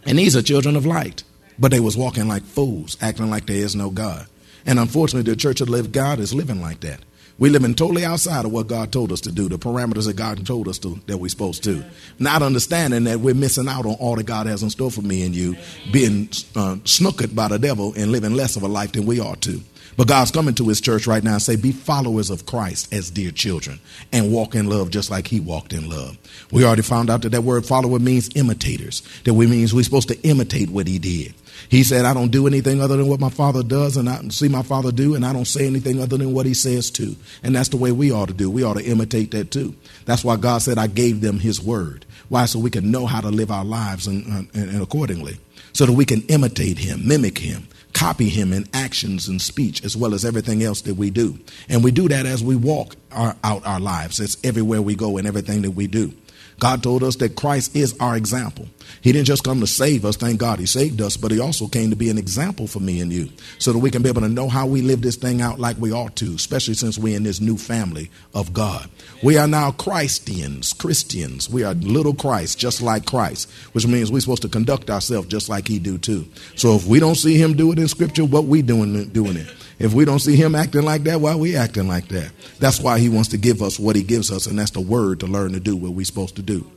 And 0.05 0.19
these 0.19 0.37
are 0.37 0.43
children 0.43 0.77
of 0.77 0.85
light. 0.85 1.25
But 1.61 1.71
they 1.71 1.81
was 1.81 1.97
walking 1.97 2.27
like 2.27 2.43
fools, 2.43 2.97
acting 3.01 3.31
like 3.31 3.47
there 3.47 3.57
is 3.57 3.77
no 3.77 3.91
God. 3.91 4.27
And 4.67 4.79
unfortunately, 4.79 5.31
the 5.31 5.37
church 5.37 5.61
of 5.61 5.67
the 5.67 5.73
living 5.73 5.93
God 5.93 6.19
is 6.19 6.35
living 6.35 6.61
like 6.61 6.81
that. 6.81 7.01
We're 7.39 7.53
living 7.53 7.75
totally 7.75 8.05
outside 8.05 8.45
of 8.45 8.53
what 8.53 8.67
God 8.67 8.93
told 8.93 9.13
us 9.13 9.23
to 9.23 9.33
do, 9.33 9.49
the 9.49 9.59
parameters 9.59 10.05
that 10.07 10.17
God 10.17 10.45
told 10.47 10.69
us 10.69 10.79
to 10.81 11.01
that 11.07 11.17
we're 11.17 11.31
supposed 11.31 11.65
to. 11.65 11.83
Not 12.19 12.43
understanding 12.43 13.05
that 13.05 13.21
we're 13.21 13.35
missing 13.35 13.67
out 13.67 13.87
on 13.87 13.95
all 13.95 14.17
that 14.17 14.27
God 14.27 14.47
has 14.47 14.63
in 14.63 14.69
store 14.69 14.91
for 14.91 15.01
me 15.01 15.25
and 15.25 15.35
you, 15.35 15.57
being 15.91 16.29
uh, 16.55 16.77
snookered 16.85 17.35
by 17.35 17.49
the 17.49 17.59
devil 17.59 17.95
and 17.97 18.13
living 18.13 18.35
less 18.35 18.57
of 18.57 18.63
a 18.63 18.69
life 18.69 18.93
than 18.93 19.07
we 19.07 19.21
ought 19.21 19.41
to. 19.43 19.59
But 19.97 20.09
God's 20.09 20.31
coming 20.31 20.55
to 20.55 20.69
his 20.69 20.81
church 20.81 21.07
right 21.07 21.23
now 21.25 21.35
and 21.35 21.43
say, 21.43 21.57
be 21.57 21.73
followers 21.73 22.31
of 22.31 22.47
Christ 22.47 22.93
as 22.93 23.11
dear 23.11 23.31
children 23.31 23.81
and 24.13 24.33
walk 24.33 24.55
in 24.55 24.69
love 24.69 24.91
just 24.91 25.11
like 25.11 25.27
he 25.27 25.41
walked 25.41 25.73
in 25.73 25.89
love. 25.89 26.19
We 26.53 26.65
already 26.65 26.83
found 26.83 27.11
out 27.11 27.23
that 27.23 27.31
that 27.31 27.43
word 27.43 27.67
follower 27.67 27.99
means 27.99 28.31
imitators, 28.35 29.03
that 29.25 29.35
we 29.35 29.47
means 29.47 29.75
we're 29.75 29.83
supposed 29.83 30.09
to 30.09 30.21
imitate 30.23 30.71
what 30.71 30.87
he 30.87 30.99
did. 30.99 31.35
He 31.69 31.83
said, 31.85 32.05
I 32.05 32.15
don't 32.15 32.31
do 32.31 32.47
anything 32.47 32.81
other 32.81 32.97
than 32.97 33.07
what 33.07 33.21
my 33.21 33.31
father 33.31 33.63
does, 33.63 33.97
and 33.97 34.09
I 34.09 34.21
see 34.29 34.49
my 34.49 34.63
father 34.63 34.93
do, 34.93 35.15
and 35.15 35.25
I 35.25 35.33
don't 35.33 35.47
say 35.47 35.67
anything 35.67 36.01
other 36.01 36.17
than 36.17 36.33
what 36.33 36.47
he 36.47 36.55
says 36.55 36.91
too. 36.91 37.17
And 37.43 37.55
that's 37.55 37.69
the 37.69 37.77
way 37.77 37.93
we 37.93 38.11
ought 38.11 38.29
to 38.29 38.35
do. 38.35 38.51
We 38.51 38.63
ought 38.63 38.79
to 38.79 38.85
imitate 38.85 39.31
that 39.33 39.51
too. 39.51 39.75
That's 40.05 40.25
why 40.25 40.37
God 40.37 40.63
said, 40.63 40.79
I 40.79 40.87
gave 40.87 41.21
them 41.21 41.39
his 41.39 41.61
word. 41.61 42.07
Why? 42.29 42.47
So 42.47 42.59
we 42.59 42.71
can 42.71 42.91
know 42.91 43.07
how 43.07 43.21
to 43.21 43.29
live 43.29 43.51
our 43.51 43.65
lives 43.65 44.07
and, 44.07 44.27
and, 44.27 44.49
and 44.55 44.83
accordingly. 44.83 45.39
So 45.73 45.87
that 45.87 45.93
we 45.93 46.05
can 46.05 46.23
imitate 46.23 46.79
him, 46.79 47.07
mimic 47.07 47.39
him, 47.39 47.69
copy 47.93 48.29
him 48.29 48.53
in 48.53 48.67
actions 48.75 49.29
and 49.29 49.41
speech 49.41 49.85
as 49.85 49.97
well 49.97 50.15
as 50.15 50.25
everything 50.25 50.63
else 50.63 50.81
that 50.83 50.95
we 50.95 51.11
do. 51.11 51.39
And 51.69 51.85
we 51.85 51.91
do 51.93 52.09
that 52.09 52.27
as 52.27 52.43
we 52.43 52.57
walk 52.57 52.97
our, 53.13 53.37
out 53.45 53.65
our 53.67 53.79
lives. 53.79 54.19
It's 54.19 54.37
everywhere 54.43 54.83
we 54.83 54.97
go 54.97 55.17
and 55.17 55.27
everything 55.27 55.63
that 55.63 55.73
we 55.73 55.87
do. 55.87 56.13
God 56.61 56.83
told 56.83 57.03
us 57.03 57.17
that 57.17 57.37
Christ 57.37 57.75
is 57.75 57.97
our 57.99 58.17
example. 58.17 58.69
He 59.01 59.13
didn't 59.13 59.27
just 59.27 59.45
come 59.45 59.61
to 59.61 59.67
save 59.67 60.05
us, 60.05 60.17
thank 60.17 60.39
God 60.39 60.59
he 60.59 60.67
saved 60.67 61.01
us, 61.01 61.17
but 61.17 61.31
he 61.31 61.41
also 61.41 61.67
came 61.67 61.91
to 61.91 61.97
be 61.97 62.11
an 62.11 62.19
example 62.19 62.67
for 62.67 62.81
me 62.81 63.01
and 63.01 63.13
you 63.13 63.31
so 63.59 63.73
that 63.73 63.79
we 63.79 63.91
can 63.91 64.03
be 64.03 64.09
able 64.09 64.21
to 64.21 64.29
know 64.29 64.49
how 64.49 64.67
we 64.67 64.83
live 64.83 65.01
this 65.01 65.17
thing 65.17 65.41
out 65.41 65.59
like 65.59 65.79
we 65.79 65.93
ought 65.93 66.17
to, 66.17 66.35
especially 66.35 66.75
since 66.75 66.99
we're 66.99 67.17
in 67.17 67.23
this 67.23 67.41
new 67.41 67.57
family 67.57 68.11
of 68.35 68.53
God. 68.53 68.91
We 69.23 69.39
are 69.39 69.49
now 69.49 69.71
Christians, 69.73 70.73
Christians. 70.73 71.49
We 71.49 71.65
are 71.65 71.75
little 71.75 72.15
Christ, 72.15 72.59
just 72.59 72.83
like 72.83 73.07
Christ, 73.07 73.51
which 73.73 73.87
means 73.87 74.13
we're 74.13 74.21
supposed 74.21 74.43
to 74.43 74.49
conduct 74.49 74.91
ourselves 74.91 75.29
just 75.29 75.49
like 75.49 75.67
he 75.67 75.79
do 75.79 75.97
too. 75.99 76.27
So 76.57 76.75
if 76.75 76.87
we 76.87 77.01
don't 77.01 77.15
see 77.15 77.39
him 77.39 77.55
do 77.55 77.73
it 77.73 77.79
in 77.79 77.89
scripture, 77.89 78.25
what 78.25 78.45
we 78.45 78.61
doing 78.61 79.09
doing 79.09 79.37
it? 79.37 79.49
If 79.81 79.95
we 79.95 80.05
don't 80.05 80.19
see 80.19 80.37
him 80.37 80.55
acting 80.55 80.83
like 80.83 81.05
that, 81.05 81.23
why 81.23 81.35
we 81.35 81.57
acting 81.57 81.89
like 81.89 82.09
that? 82.09 82.31
That's 82.59 82.81
why 82.81 82.99
he 82.99 83.09
wants 83.09 83.31
to 83.31 83.39
give 83.39 83.63
us 83.63 83.79
what 83.79 83.97
he 83.97 84.03
gives 84.03 84.31
us, 84.31 84.47
and 84.47 84.59
that's 84.59 84.73
the 84.73 84.81
word 84.81 85.21
to 85.21 85.27
learn 85.27 85.53
to 85.53 85.61
do 85.61 85.75
what 85.75 85.93
we're 85.93 86.05
supposed 86.05 86.37
to 86.37 86.43
do. 86.43 86.71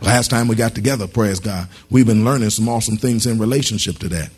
Last 0.00 0.28
time 0.28 0.48
we 0.48 0.56
got 0.56 0.74
together, 0.74 1.06
praise 1.06 1.38
God, 1.38 1.68
we've 1.88 2.06
been 2.06 2.24
learning 2.24 2.50
some 2.50 2.68
awesome 2.68 2.96
things 2.96 3.26
in 3.26 3.38
relationship 3.38 3.98
to 3.98 4.08
that. 4.08 4.30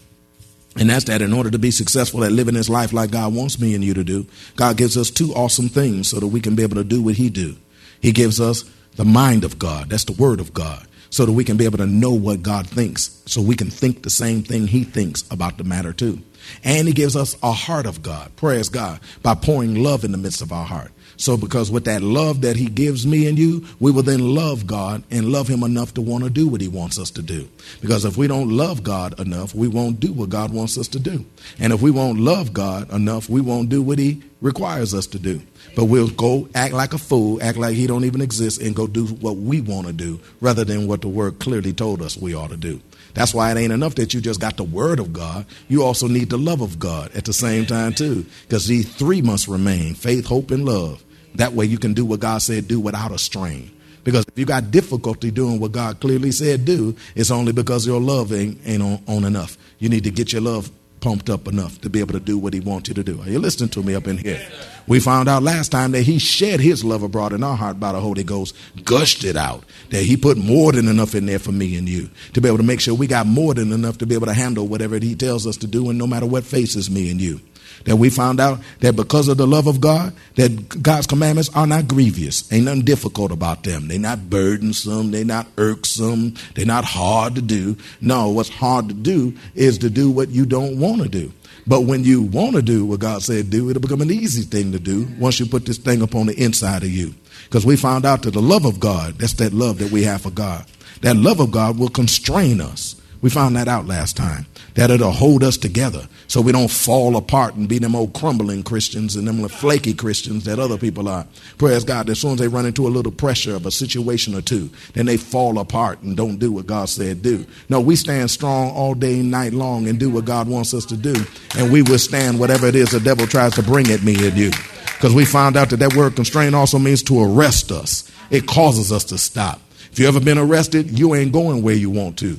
And 0.77 0.91
that's 0.91 1.07
that 1.07 1.23
in 1.23 1.33
order 1.33 1.51
to 1.51 1.59
be 1.59 1.71
successful 1.71 2.23
at 2.23 2.31
living 2.31 2.55
this 2.55 2.69
life 2.69 2.93
like 2.93 3.11
God 3.11 3.35
wants 3.35 3.59
me 3.59 3.75
and 3.75 3.83
you 3.83 3.95
to 3.95 4.05
do, 4.05 4.27
God 4.55 4.77
gives 4.77 4.99
us 4.99 5.11
two 5.11 5.33
awesome 5.35 5.69
things 5.69 6.09
so 6.09 6.21
that 6.21 6.29
we 6.29 6.43
can 6.43 6.55
be 6.55 6.63
able 6.63 6.77
to 6.77 6.85
do 6.85 7.03
what 7.03 7.17
he 7.17 7.31
do. 7.31 7.57
He 8.03 8.13
gives 8.13 8.39
us 8.39 8.65
the 8.97 9.05
mind 9.05 9.45
of 9.45 9.59
God. 9.59 9.89
That's 9.89 10.05
the 10.05 10.13
word 10.13 10.41
of 10.41 10.53
God. 10.53 10.87
So 11.09 11.25
that 11.25 11.33
we 11.33 11.43
can 11.43 11.57
be 11.57 11.65
able 11.65 11.79
to 11.79 11.87
know 11.87 12.13
what 12.13 12.43
God 12.43 12.69
thinks. 12.69 13.23
So 13.27 13.41
we 13.41 13.57
can 13.57 13.71
think 13.71 14.03
the 14.03 14.11
same 14.11 14.43
thing 14.43 14.67
he 14.67 14.85
thinks 14.85 15.25
about 15.31 15.57
the 15.57 15.65
matter 15.65 15.93
too. 15.93 16.21
And 16.65 16.89
he 16.89 16.95
gives 16.95 17.17
us 17.17 17.37
a 17.43 17.53
heart 17.53 17.87
of 17.87 18.03
God. 18.03 18.35
Praise 18.37 18.69
God. 18.69 19.01
By 19.23 19.35
pouring 19.35 19.83
love 19.83 20.05
in 20.05 20.13
the 20.13 20.19
midst 20.19 20.43
of 20.43 20.53
our 20.53 20.65
heart. 20.65 20.93
So, 21.21 21.37
because 21.37 21.71
with 21.71 21.85
that 21.85 22.01
love 22.01 22.41
that 22.41 22.57
He 22.57 22.65
gives 22.65 23.07
me 23.07 23.29
and 23.29 23.39
you, 23.39 23.67
we 23.79 23.91
will 23.93 24.03
then 24.03 24.35
love 24.35 24.67
God 24.67 25.03
and 25.11 25.31
love 25.31 25.49
Him 25.49 25.63
enough 25.63 25.93
to 25.95 26.01
want 26.01 26.25
to 26.25 26.31
do 26.31 26.49
what 26.49 26.63
He 26.63 26.69
wants 26.69 26.99
us 26.99 27.11
to 27.11 27.21
do. 27.21 27.47
Because 27.83 28.07
if 28.07 28.17
we 28.17 28.27
don't 28.27 28.49
love 28.49 28.83
God 28.83 29.21
enough, 29.21 29.55
we 29.55 29.69
won't 29.69 30.01
do 30.01 30.15
what 30.15 30.31
God 30.31 30.51
wants 30.51 30.79
us 30.79 30.89
to 30.89 30.99
do. 30.99 31.27
And 31.59 31.75
if 31.75 31.83
we 31.83 31.91
won't 31.91 32.21
love 32.21 32.55
God 32.55 32.91
enough, 32.91 33.29
we 33.29 33.43
won't 33.43 33.69
do 33.69 33.83
what 33.83 33.99
He 33.99 34.23
requires 34.41 34.95
us 34.95 35.07
to 35.09 35.19
do. 35.19 35.43
But 35.77 35.85
we'll 35.85 36.09
go 36.09 36.49
act 36.55 36.73
like 36.73 36.95
a 36.95 36.99
fool, 36.99 37.43
act 37.43 37.59
like 37.59 37.75
He 37.75 37.87
don't 37.87 38.07
even 38.07 38.23
exist, 38.23 38.59
and 38.59 38.75
go 38.75 38.87
do 38.87 39.05
what 39.05 39.37
we 39.37 39.61
want 39.61 39.89
to 39.89 39.93
do 39.93 40.21
rather 40.41 40.65
than 40.65 40.87
what 40.87 41.03
the 41.03 41.09
Word 41.09 41.39
clearly 41.39 41.75
told 41.75 42.01
us 42.01 42.17
we 42.17 42.35
ought 42.35 42.49
to 42.49 42.57
do. 42.57 42.81
That's 43.15 43.35
why 43.35 43.51
it 43.51 43.57
ain't 43.59 43.73
enough 43.73 43.95
that 43.97 44.15
you 44.15 44.21
just 44.21 44.41
got 44.41 44.57
the 44.57 44.65
word 44.65 45.01
of 45.01 45.13
God. 45.13 45.47
You 45.69 45.83
also 45.83 46.09
need 46.09 46.31
the 46.31 46.39
love 46.39 46.61
of 46.61 46.79
God 46.79 47.11
at 47.15 47.25
the 47.25 47.33
same 47.33 47.67
time, 47.67 47.93
too. 47.93 48.25
Because 48.43 48.67
these 48.67 48.93
three 48.95 49.23
must 49.23 49.49
remain 49.49 49.95
faith, 49.95 50.27
hope, 50.27 50.51
and 50.51 50.65
love. 50.65 51.05
That 51.35 51.53
way 51.53 51.65
you 51.65 51.79
can 51.79 51.95
do 51.95 52.05
what 52.05 52.21
God 52.21 52.39
said 52.39 52.69
do 52.69 52.81
without 52.81 53.13
a 53.13 53.19
strain. 53.19 53.71
Because 54.03 54.25
if 54.27 54.39
you 54.39 54.47
got 54.47 54.71
difficulty 54.71 55.31
doing 55.31 55.61
what 55.61 55.73
God 55.73 56.01
clearly 56.01 56.33
said 56.33 56.65
do, 56.65 56.97
it's 57.15 57.31
only 57.31 57.53
because 57.53 57.87
your 57.87 58.01
love 58.01 58.33
ain't, 58.33 58.59
ain't 58.65 58.83
on, 58.83 59.03
on 59.07 59.25
enough. 59.25 59.59
You 59.79 59.89
need 59.89 60.05
to 60.05 60.11
get 60.11 60.33
your 60.33 60.43
love 60.43 60.71
pumped 61.01 61.31
up 61.31 61.49
enough 61.49 61.81
to 61.81 61.91
be 61.91 62.01
able 62.01 62.13
to 62.13 62.21
do 62.21 62.39
what 62.39 62.55
he 62.55 62.61
wants 62.61 62.89
you 62.89 62.95
to 62.95 63.03
do. 63.03 63.21
Are 63.23 63.29
you 63.29 63.39
listening 63.39 63.71
to 63.71 63.83
me 63.83 63.95
up 63.95 64.07
in 64.07 64.19
here? 64.19 64.41
We 64.87 65.01
found 65.01 65.29
out 65.29 65.43
last 65.43 65.71
time 65.71 65.93
that 65.93 66.03
he 66.03 66.19
shed 66.19 66.61
his 66.61 66.85
love 66.85 67.03
abroad 67.03 67.33
in 67.33 67.43
our 67.43 67.57
heart 67.57 67.79
by 67.79 67.93
the 67.93 68.01
Holy 68.01 68.25
Ghost, 68.25 68.57
gushed 68.85 69.25
it 69.25 69.37
out, 69.37 69.65
that 69.91 70.03
he 70.03 70.17
put 70.17 70.37
more 70.37 70.73
than 70.73 70.89
enough 70.89 71.15
in 71.15 71.27
there 71.27 71.39
for 71.39 71.53
me 71.53 71.77
and 71.77 71.89
you 71.89 72.11
to 72.35 72.41
be 72.41 72.49
able 72.49 72.59
to 72.59 72.65
make 72.65 72.81
sure 72.81 72.95
we 72.95 73.07
got 73.07 73.27
more 73.27 73.55
than 73.55 73.73
enough 73.73 73.99
to 73.99 74.07
be 74.07 74.15
able 74.15 74.27
to 74.27 74.35
handle 74.35 74.67
whatever 74.67 74.99
he 74.99 75.15
tells 75.15 75.47
us 75.47 75.57
to 75.59 75.67
do 75.67 75.91
and 75.91 75.99
no 75.99 76.07
matter 76.07 76.27
what 76.27 76.45
faces 76.45 76.91
me 76.91 77.11
and 77.11 77.21
you 77.21 77.41
that 77.85 77.97
we 77.97 78.11
found 78.11 78.41
out 78.41 78.61
that 78.81 78.97
because 78.97 79.29
of 79.29 79.37
the 79.37 79.47
love 79.47 79.67
of 79.67 79.81
God, 79.81 80.13
that 80.37 80.83
God's 80.83 81.07
commandments 81.07 81.51
are 81.55 81.67
not 81.67 81.89
grievous. 81.89 82.51
Ain't 82.53 82.65
nothing 82.65 82.85
difficult 82.85 83.33
about 83.33 83.63
them. 83.63 83.89
They're 83.89 83.99
not 83.99 84.31
burdensome. 84.31 85.11
They're 85.11 85.25
not 85.25 85.47
irksome. 85.57 86.35
They're 86.55 86.67
not 86.67 86.85
hard 86.85 87.35
to 87.37 87.43
do. 87.43 87.77
No, 88.01 88.31
what's 88.31 88.49
hard 88.49 88.89
to 88.89 88.95
do 88.95 89.35
is 89.55 89.79
to 89.79 89.91
do 89.91 90.11
what 90.11 90.29
you 90.29 90.47
don't 90.47 90.79
want 90.79 91.03
to 91.03 91.09
do. 91.09 91.33
But 91.67 91.83
when 91.83 92.05
you 92.05 92.23
want 92.23 92.57
to 92.57 92.63
do 92.63 92.85
what 92.85 93.01
God 93.01 93.23
said 93.23 93.51
do, 93.51 93.71
it'll 93.71 93.83
become 93.83 94.01
an 94.01 94.11
easy 94.11 94.43
thing 94.43 94.73
to 94.73 94.79
do 94.79 95.07
once 95.19 95.39
you 95.39 95.47
put 95.47 95.67
this 95.67 95.79
thing 95.79 96.03
up 96.03 96.15
on 96.15 96.27
the 96.27 96.35
inside 96.43 96.83
of 96.83 96.91
you. 96.91 97.15
Because 97.45 97.67
we 97.67 97.77
found 97.77 98.05
out 98.05 98.23
that 98.23 98.33
the 98.33 98.43
love 98.43 98.65
of 98.65 98.81
God, 98.81 99.19
that's 99.19 99.35
that 99.35 99.53
love 99.53 99.79
that 99.79 99.93
we 99.93 100.05
have 100.05 100.23
for 100.23 100.31
God. 100.31 100.65
That 101.03 101.17
love 101.17 101.41
of 101.41 101.51
God 101.51 101.79
will 101.79 101.89
constrain 101.89 102.61
us. 102.61 103.00
We 103.23 103.29
found 103.29 103.55
that 103.57 103.69
out 103.69 103.87
last 103.87 104.17
time 104.17 104.47
that 104.75 104.91
it'll 104.91 105.13
hold 105.13 105.43
us 105.45 105.57
together 105.57 106.09
so 106.27 106.41
we 106.41 106.53
don't 106.53 106.71
fall 106.71 107.17
apart 107.17 107.55
and 107.55 107.69
be 107.69 107.79
them 107.79 107.95
old 107.95 108.15
crumbling 108.15 108.63
Christians 108.63 109.17
and 109.17 109.27
them 109.29 109.47
flaky 109.49 109.93
Christians 109.93 110.45
that 110.45 110.59
other 110.59 110.79
people 110.79 111.09
are. 111.09 111.27
Praise 111.59 111.85
God, 111.85 112.09
as 112.09 112.21
soon 112.21 112.33
as 112.33 112.39
they 112.39 112.49
run 112.49 112.67
into 112.67 112.87
a 112.87 112.89
little 112.89 113.13
pressure 113.13 113.55
of 113.55 113.67
a 113.67 113.71
situation 113.71 114.35
or 114.35 114.41
two, 114.41 114.71
then 114.95 115.07
they 115.07 115.17
fall 115.17 115.59
apart 115.59 116.01
and 116.03 116.17
don't 116.17 116.39
do 116.39 116.51
what 116.53 116.67
God 116.67 116.89
said 116.89 117.23
do. 117.23 117.45
No, 117.69 117.81
we 117.81 117.97
stand 117.97 118.31
strong 118.31 118.71
all 118.71 118.95
day 118.95 119.21
and 119.21 119.31
night 119.31 119.53
long 119.53 119.87
and 119.89 119.99
do 119.99 120.09
what 120.09 120.25
God 120.25 120.49
wants 120.49 120.73
us 120.73 120.87
to 120.87 120.97
do, 120.97 121.15
and 121.59 121.71
we 121.71 121.83
withstand 121.83 122.39
whatever 122.39 122.67
it 122.67 122.75
is 122.75 122.91
the 122.91 123.01
devil 123.01 123.27
tries 123.27 123.55
to 123.55 123.63
bring 123.63 123.91
at 123.91 124.03
me 124.03 124.15
and 124.27 124.37
you. 124.37 124.51
Because 124.95 125.15
we 125.15 125.25
found 125.25 125.57
out 125.57 125.71
that 125.71 125.79
that 125.79 125.97
word 125.97 126.15
constrain 126.15 126.55
also 126.55 126.79
means 126.79 127.03
to 127.05 127.23
arrest 127.23 127.73
us. 127.73 128.11
It 128.31 128.47
causes 128.47 128.93
us 128.93 129.05
to 129.05 129.19
stop. 129.19 129.61
If 129.93 129.99
you 129.99 130.07
ever 130.07 130.21
been 130.21 130.39
arrested, 130.39 130.99
you 130.99 131.15
ain't 131.15 131.33
going 131.33 131.63
where 131.63 131.75
you 131.75 131.91
want 131.91 132.19
to. 132.19 132.39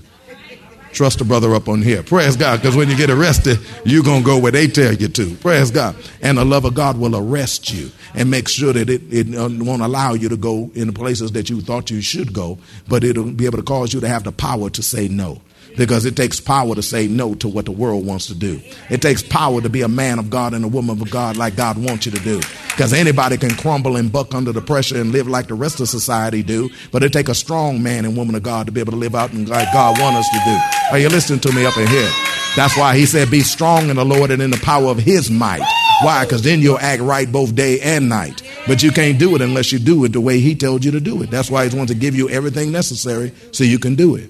Trust 0.91 1.21
a 1.21 1.25
brother 1.25 1.55
up 1.55 1.69
on 1.69 1.81
here. 1.81 2.03
Praise 2.03 2.35
God. 2.35 2.61
Because 2.61 2.75
when 2.75 2.89
you 2.89 2.97
get 2.97 3.09
arrested, 3.09 3.59
you're 3.85 4.03
going 4.03 4.21
to 4.21 4.25
go 4.25 4.37
where 4.37 4.51
they 4.51 4.67
tell 4.67 4.93
you 4.93 5.07
to. 5.07 5.35
Praise 5.35 5.71
God. 5.71 5.95
And 6.21 6.37
the 6.37 6.45
love 6.45 6.65
of 6.65 6.73
God 6.73 6.97
will 6.97 7.15
arrest 7.15 7.73
you 7.73 7.91
and 8.13 8.29
make 8.29 8.47
sure 8.47 8.73
that 8.73 8.89
it, 8.89 9.01
it 9.11 9.35
uh, 9.35 9.49
won't 9.63 9.81
allow 9.81 10.13
you 10.13 10.29
to 10.29 10.37
go 10.37 10.69
in 10.75 10.87
the 10.87 10.93
places 10.93 11.31
that 11.31 11.49
you 11.49 11.61
thought 11.61 11.89
you 11.89 12.01
should 12.01 12.33
go, 12.33 12.57
but 12.87 13.03
it'll 13.03 13.31
be 13.31 13.45
able 13.45 13.57
to 13.57 13.63
cause 13.63 13.93
you 13.93 14.01
to 14.01 14.07
have 14.07 14.23
the 14.23 14.31
power 14.31 14.69
to 14.69 14.83
say 14.83 15.07
no 15.07 15.41
because 15.77 16.05
it 16.05 16.15
takes 16.15 16.39
power 16.39 16.75
to 16.75 16.81
say 16.81 17.07
no 17.07 17.33
to 17.35 17.47
what 17.47 17.65
the 17.65 17.71
world 17.71 18.05
wants 18.05 18.27
to 18.27 18.35
do. 18.35 18.61
It 18.89 19.01
takes 19.01 19.23
power 19.23 19.61
to 19.61 19.69
be 19.69 19.81
a 19.81 19.87
man 19.87 20.19
of 20.19 20.29
God 20.29 20.53
and 20.53 20.65
a 20.65 20.67
woman 20.67 21.01
of 21.01 21.09
God 21.09 21.37
like 21.37 21.55
God 21.55 21.77
wants 21.77 22.05
you 22.05 22.11
to 22.11 22.19
do. 22.19 22.39
Because 22.69 22.93
anybody 22.93 23.37
can 23.37 23.51
crumble 23.51 23.95
and 23.95 24.11
buck 24.11 24.33
under 24.33 24.51
the 24.51 24.61
pressure 24.61 24.99
and 24.99 25.11
live 25.11 25.27
like 25.27 25.47
the 25.47 25.53
rest 25.53 25.79
of 25.79 25.89
society 25.89 26.43
do, 26.43 26.69
but 26.91 27.03
it 27.03 27.13
takes 27.13 27.29
a 27.29 27.35
strong 27.35 27.81
man 27.81 28.05
and 28.05 28.17
woman 28.17 28.35
of 28.35 28.43
God 28.43 28.65
to 28.65 28.71
be 28.71 28.79
able 28.79 28.91
to 28.91 28.97
live 28.97 29.15
out 29.15 29.33
like 29.33 29.71
God 29.73 29.99
wants 29.99 30.19
us 30.19 30.29
to 30.29 30.39
do. 30.45 30.57
Are 30.91 30.99
you 30.99 31.09
listening 31.09 31.39
to 31.41 31.51
me 31.51 31.65
up 31.65 31.77
in 31.77 31.87
here? 31.87 32.09
That's 32.55 32.77
why 32.77 32.97
he 32.97 33.05
said, 33.05 33.31
Be 33.31 33.41
strong 33.41 33.89
in 33.89 33.95
the 33.95 34.05
Lord 34.05 34.29
and 34.29 34.41
in 34.41 34.51
the 34.51 34.57
power 34.57 34.87
of 34.87 34.97
his 34.97 35.31
might. 35.31 35.61
Why? 36.01 36.25
Because 36.25 36.41
then 36.41 36.59
you'll 36.61 36.79
act 36.79 37.01
right 37.01 37.31
both 37.31 37.55
day 37.55 37.79
and 37.79 38.09
night. 38.09 38.41
But 38.67 38.83
you 38.83 38.91
can't 38.91 39.19
do 39.19 39.35
it 39.35 39.41
unless 39.41 39.71
you 39.71 39.79
do 39.79 40.03
it 40.03 40.13
the 40.13 40.21
way 40.21 40.39
he 40.39 40.55
told 40.55 40.83
you 40.83 40.91
to 40.91 40.99
do 40.99 41.21
it. 41.23 41.31
That's 41.31 41.49
why 41.49 41.63
he's 41.63 41.75
wanting 41.75 41.95
to 41.95 41.99
give 41.99 42.15
you 42.15 42.29
everything 42.29 42.71
necessary 42.71 43.31
so 43.51 43.63
you 43.63 43.79
can 43.79 43.95
do 43.95 44.15
it. 44.15 44.29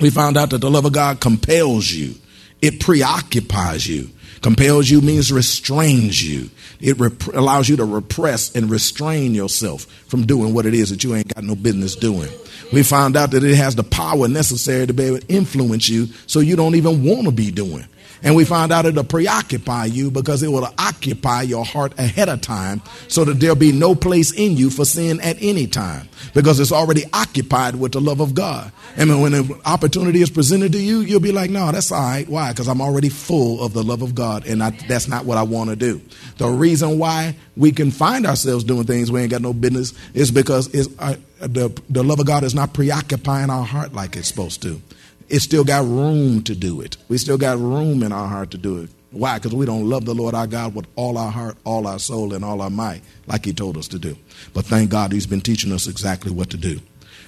We 0.00 0.10
found 0.10 0.36
out 0.36 0.50
that 0.50 0.58
the 0.58 0.70
love 0.70 0.84
of 0.84 0.92
God 0.92 1.20
compels 1.20 1.90
you, 1.90 2.14
it 2.60 2.80
preoccupies 2.80 3.86
you. 3.86 4.10
Compels 4.42 4.88
you 4.88 5.00
means 5.00 5.32
restrains 5.32 6.22
you. 6.22 6.50
It 6.80 6.98
rep- 7.00 7.34
allows 7.34 7.68
you 7.68 7.76
to 7.76 7.84
repress 7.84 8.54
and 8.54 8.70
restrain 8.70 9.34
yourself 9.34 9.86
from 10.08 10.26
doing 10.26 10.54
what 10.54 10.66
it 10.66 10.74
is 10.74 10.90
that 10.90 11.02
you 11.02 11.14
ain't 11.14 11.34
got 11.34 11.42
no 11.42 11.56
business 11.56 11.96
doing. 11.96 12.28
We 12.72 12.82
found 12.82 13.16
out 13.16 13.30
that 13.32 13.42
it 13.42 13.56
has 13.56 13.74
the 13.74 13.82
power 13.82 14.28
necessary 14.28 14.86
to 14.86 14.92
be 14.92 15.04
able 15.04 15.18
to 15.20 15.26
influence 15.28 15.88
you 15.88 16.06
so 16.26 16.40
you 16.40 16.54
don't 16.54 16.74
even 16.74 17.02
want 17.02 17.24
to 17.24 17.32
be 17.32 17.50
doing. 17.50 17.86
And 18.22 18.34
we 18.34 18.44
find 18.44 18.72
out 18.72 18.86
it'll 18.86 19.04
preoccupy 19.04 19.86
you 19.86 20.10
because 20.10 20.42
it 20.42 20.48
will 20.48 20.68
occupy 20.78 21.42
your 21.42 21.64
heart 21.64 21.98
ahead 21.98 22.28
of 22.28 22.40
time 22.40 22.82
so 23.08 23.24
that 23.24 23.34
there'll 23.34 23.56
be 23.56 23.72
no 23.72 23.94
place 23.94 24.32
in 24.32 24.56
you 24.56 24.70
for 24.70 24.84
sin 24.84 25.20
at 25.20 25.36
any 25.40 25.66
time 25.66 26.08
because 26.34 26.58
it's 26.60 26.72
already 26.72 27.04
occupied 27.12 27.76
with 27.76 27.92
the 27.92 28.00
love 28.00 28.20
of 28.20 28.34
God. 28.34 28.72
And 28.96 29.20
when 29.20 29.34
an 29.34 29.50
opportunity 29.66 30.22
is 30.22 30.30
presented 30.30 30.72
to 30.72 30.78
you, 30.78 31.00
you'll 31.00 31.20
be 31.20 31.32
like, 31.32 31.50
no, 31.50 31.70
that's 31.70 31.92
all 31.92 32.00
right. 32.00 32.28
Why? 32.28 32.52
Because 32.52 32.68
I'm 32.68 32.80
already 32.80 33.10
full 33.10 33.62
of 33.62 33.72
the 33.72 33.82
love 33.82 34.02
of 34.02 34.14
God 34.14 34.46
and 34.46 34.62
I, 34.62 34.70
that's 34.70 35.08
not 35.08 35.24
what 35.26 35.36
I 35.36 35.42
want 35.42 35.70
to 35.70 35.76
do. 35.76 36.00
The 36.38 36.48
reason 36.48 36.98
why 36.98 37.36
we 37.56 37.72
can 37.72 37.90
find 37.90 38.26
ourselves 38.26 38.64
doing 38.64 38.84
things 38.84 39.12
we 39.12 39.20
ain't 39.20 39.30
got 39.30 39.42
no 39.42 39.52
business 39.52 39.92
is 40.14 40.30
because 40.30 40.68
uh, 40.98 41.16
the, 41.40 41.80
the 41.90 42.02
love 42.02 42.20
of 42.20 42.26
God 42.26 42.44
is 42.44 42.54
not 42.54 42.72
preoccupying 42.72 43.50
our 43.50 43.64
heart 43.64 43.92
like 43.92 44.16
it's 44.16 44.28
supposed 44.28 44.62
to 44.62 44.80
it's 45.28 45.44
still 45.44 45.64
got 45.64 45.84
room 45.84 46.42
to 46.44 46.54
do 46.54 46.80
it. 46.80 46.96
We 47.08 47.18
still 47.18 47.38
got 47.38 47.58
room 47.58 48.02
in 48.02 48.12
our 48.12 48.28
heart 48.28 48.50
to 48.52 48.58
do 48.58 48.82
it. 48.82 48.90
Why? 49.10 49.38
Because 49.38 49.54
we 49.54 49.66
don't 49.66 49.88
love 49.88 50.04
the 50.04 50.14
Lord 50.14 50.34
our 50.34 50.46
God 50.46 50.74
with 50.74 50.86
all 50.96 51.16
our 51.16 51.30
heart, 51.30 51.56
all 51.64 51.86
our 51.86 51.98
soul, 51.98 52.34
and 52.34 52.44
all 52.44 52.60
our 52.60 52.70
might, 52.70 53.02
like 53.26 53.44
He 53.44 53.52
told 53.52 53.76
us 53.76 53.88
to 53.88 53.98
do. 53.98 54.16
But 54.52 54.66
thank 54.66 54.90
God 54.90 55.12
He's 55.12 55.26
been 55.26 55.40
teaching 55.40 55.72
us 55.72 55.86
exactly 55.86 56.30
what 56.32 56.50
to 56.50 56.56
do. 56.56 56.80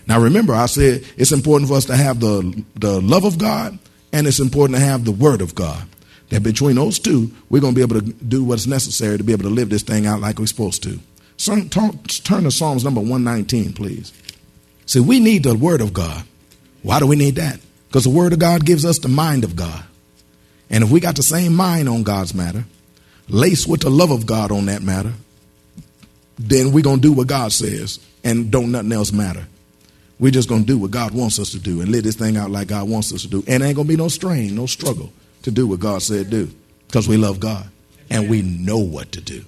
Now 0.07 0.21
remember, 0.21 0.55
I 0.55 0.67
said 0.67 1.05
it's 1.17 1.33
important 1.33 1.69
for 1.69 1.77
us 1.77 1.85
to 1.87 1.97
have 1.97 2.21
the, 2.21 2.65
the 2.77 3.01
love 3.01 3.25
of 3.25 3.39
God 3.39 3.79
and 4.13 4.27
it's 4.27 4.41
important 4.41 4.79
to 4.79 4.85
have 4.85 5.05
the 5.05 5.13
Word 5.13 5.41
of 5.41 5.55
God. 5.55 5.87
That 6.31 6.43
between 6.43 6.77
those 6.77 6.99
two, 6.99 7.31
we're 7.49 7.61
going 7.61 7.75
to 7.75 7.79
be 7.79 7.83
able 7.83 8.01
to 8.01 8.13
do 8.13 8.45
what's 8.45 8.67
necessary 8.67 9.17
to 9.17 9.25
be 9.25 9.33
able 9.33 9.45
to 9.45 9.51
live 9.51 9.71
this 9.71 9.83
thing 9.83 10.07
out 10.07 10.21
like 10.21 10.39
we're 10.39 10.47
supposed 10.47 10.83
to. 10.83 10.99
So, 11.39 11.63
talk, 11.65 12.07
turn 12.09 12.45
to 12.45 12.51
Psalms 12.51 12.85
number 12.85 13.01
119, 13.01 13.73
please. 13.73 14.13
See, 14.85 15.01
we 15.01 15.21
need 15.21 15.45
the 15.45 15.55
Word 15.55 15.81
of 15.81 15.95
God. 15.95 16.25
Why 16.83 16.99
do 16.99 17.07
we 17.07 17.17
need 17.17 17.37
that? 17.37 17.61
Because 17.89 18.05
the 18.05 18.11
Word 18.11 18.33
of 18.33 18.39
God 18.39 18.65
gives 18.65 18.85
us 18.85 18.99
the 18.99 19.09
mind 19.09 19.45
of 19.45 19.57
God. 19.57 19.85
And 20.71 20.85
if 20.85 20.91
we 20.91 21.01
got 21.01 21.17
the 21.17 21.23
same 21.23 21.55
mind 21.55 21.89
on 21.89 22.03
God's 22.03 22.35
matter, 22.35 22.65
laced 23.29 23.67
with 23.67 23.81
the 23.81 23.91
love 23.91 24.11
of 24.11 24.27
God 24.27 24.53
on 24.53 24.67
that 24.67 24.83
matter, 24.83 25.13
then 26.39 26.73
we're 26.73 26.85
going 26.85 27.01
to 27.01 27.03
do 27.03 27.13
what 27.13 27.27
God 27.27 27.53
says 27.53 27.99
and 28.23 28.51
don't 28.51 28.71
nothing 28.71 28.93
else 28.93 29.13
matter. 29.13 29.47
We're 30.19 30.33
just 30.33 30.49
going 30.49 30.63
to 30.63 30.67
do 30.67 30.79
what 30.79 30.91
God 30.91 31.13
wants 31.13 31.39
us 31.39 31.51
to 31.53 31.59
do 31.59 31.81
and 31.81 31.91
live 31.91 32.05
this 32.05 32.17
thing 32.17 32.37
out 32.37 32.51
like 32.51 32.69
God 32.69 32.89
wants 32.89 33.13
us 33.13 33.23
to 33.23 33.29
do. 33.29 33.45
And 33.47 33.63
ain't 33.63 33.77
going 33.77 33.87
to 33.87 33.93
be 33.93 33.97
no 33.97 34.09
strain, 34.09 34.55
no 34.55 34.67
struggle 34.67 35.13
to 35.43 35.51
do 35.51 35.67
what 35.67 35.81
God 35.81 36.03
said 36.03 36.31
do 36.31 36.51
because 36.87 37.09
we 37.09 37.17
love 37.17 37.41
God 37.41 37.67
and 38.11 38.29
we 38.29 38.43
know 38.43 38.79
what 38.79 39.13
to 39.13 39.21
do. 39.21 39.45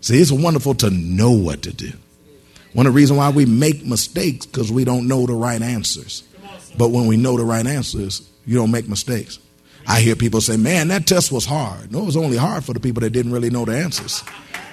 See, 0.00 0.20
it's 0.20 0.30
wonderful 0.30 0.74
to 0.76 0.90
know 0.90 1.32
what 1.32 1.62
to 1.62 1.72
do. 1.72 1.92
One 2.72 2.86
of 2.86 2.92
the 2.92 2.96
reasons 2.96 3.18
why 3.18 3.30
we 3.30 3.46
make 3.46 3.84
mistakes 3.84 4.46
because 4.46 4.70
we 4.70 4.84
don't 4.84 5.08
know 5.08 5.26
the 5.26 5.32
right 5.32 5.60
answers. 5.60 6.22
But 6.76 6.90
when 6.90 7.06
we 7.06 7.16
know 7.16 7.36
the 7.36 7.44
right 7.44 7.66
answers, 7.66 8.28
you 8.46 8.56
don't 8.56 8.70
make 8.70 8.88
mistakes. 8.88 9.38
I 9.88 10.00
hear 10.00 10.16
people 10.16 10.40
say, 10.40 10.56
man, 10.56 10.88
that 10.88 11.06
test 11.06 11.30
was 11.30 11.46
hard. 11.46 11.92
No, 11.92 12.02
it 12.02 12.06
was 12.06 12.16
only 12.16 12.36
hard 12.36 12.64
for 12.64 12.72
the 12.72 12.80
people 12.80 13.00
that 13.02 13.10
didn't 13.10 13.32
really 13.32 13.50
know 13.50 13.64
the 13.64 13.76
answers. 13.76 14.22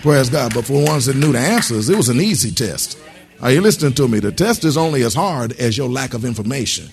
Praise 0.01 0.29
God. 0.29 0.53
But 0.53 0.65
for 0.65 0.83
ones 0.83 1.05
that 1.05 1.15
knew 1.15 1.31
the 1.31 1.39
answers, 1.39 1.89
it 1.89 1.95
was 1.95 2.09
an 2.09 2.19
easy 2.19 2.51
test. 2.51 2.97
Are 3.41 3.51
you 3.51 3.61
listening 3.61 3.93
to 3.93 4.07
me? 4.07 4.19
The 4.19 4.31
test 4.31 4.63
is 4.63 4.75
only 4.75 5.03
as 5.03 5.13
hard 5.13 5.53
as 5.59 5.77
your 5.77 5.89
lack 5.89 6.13
of 6.13 6.25
information. 6.25 6.89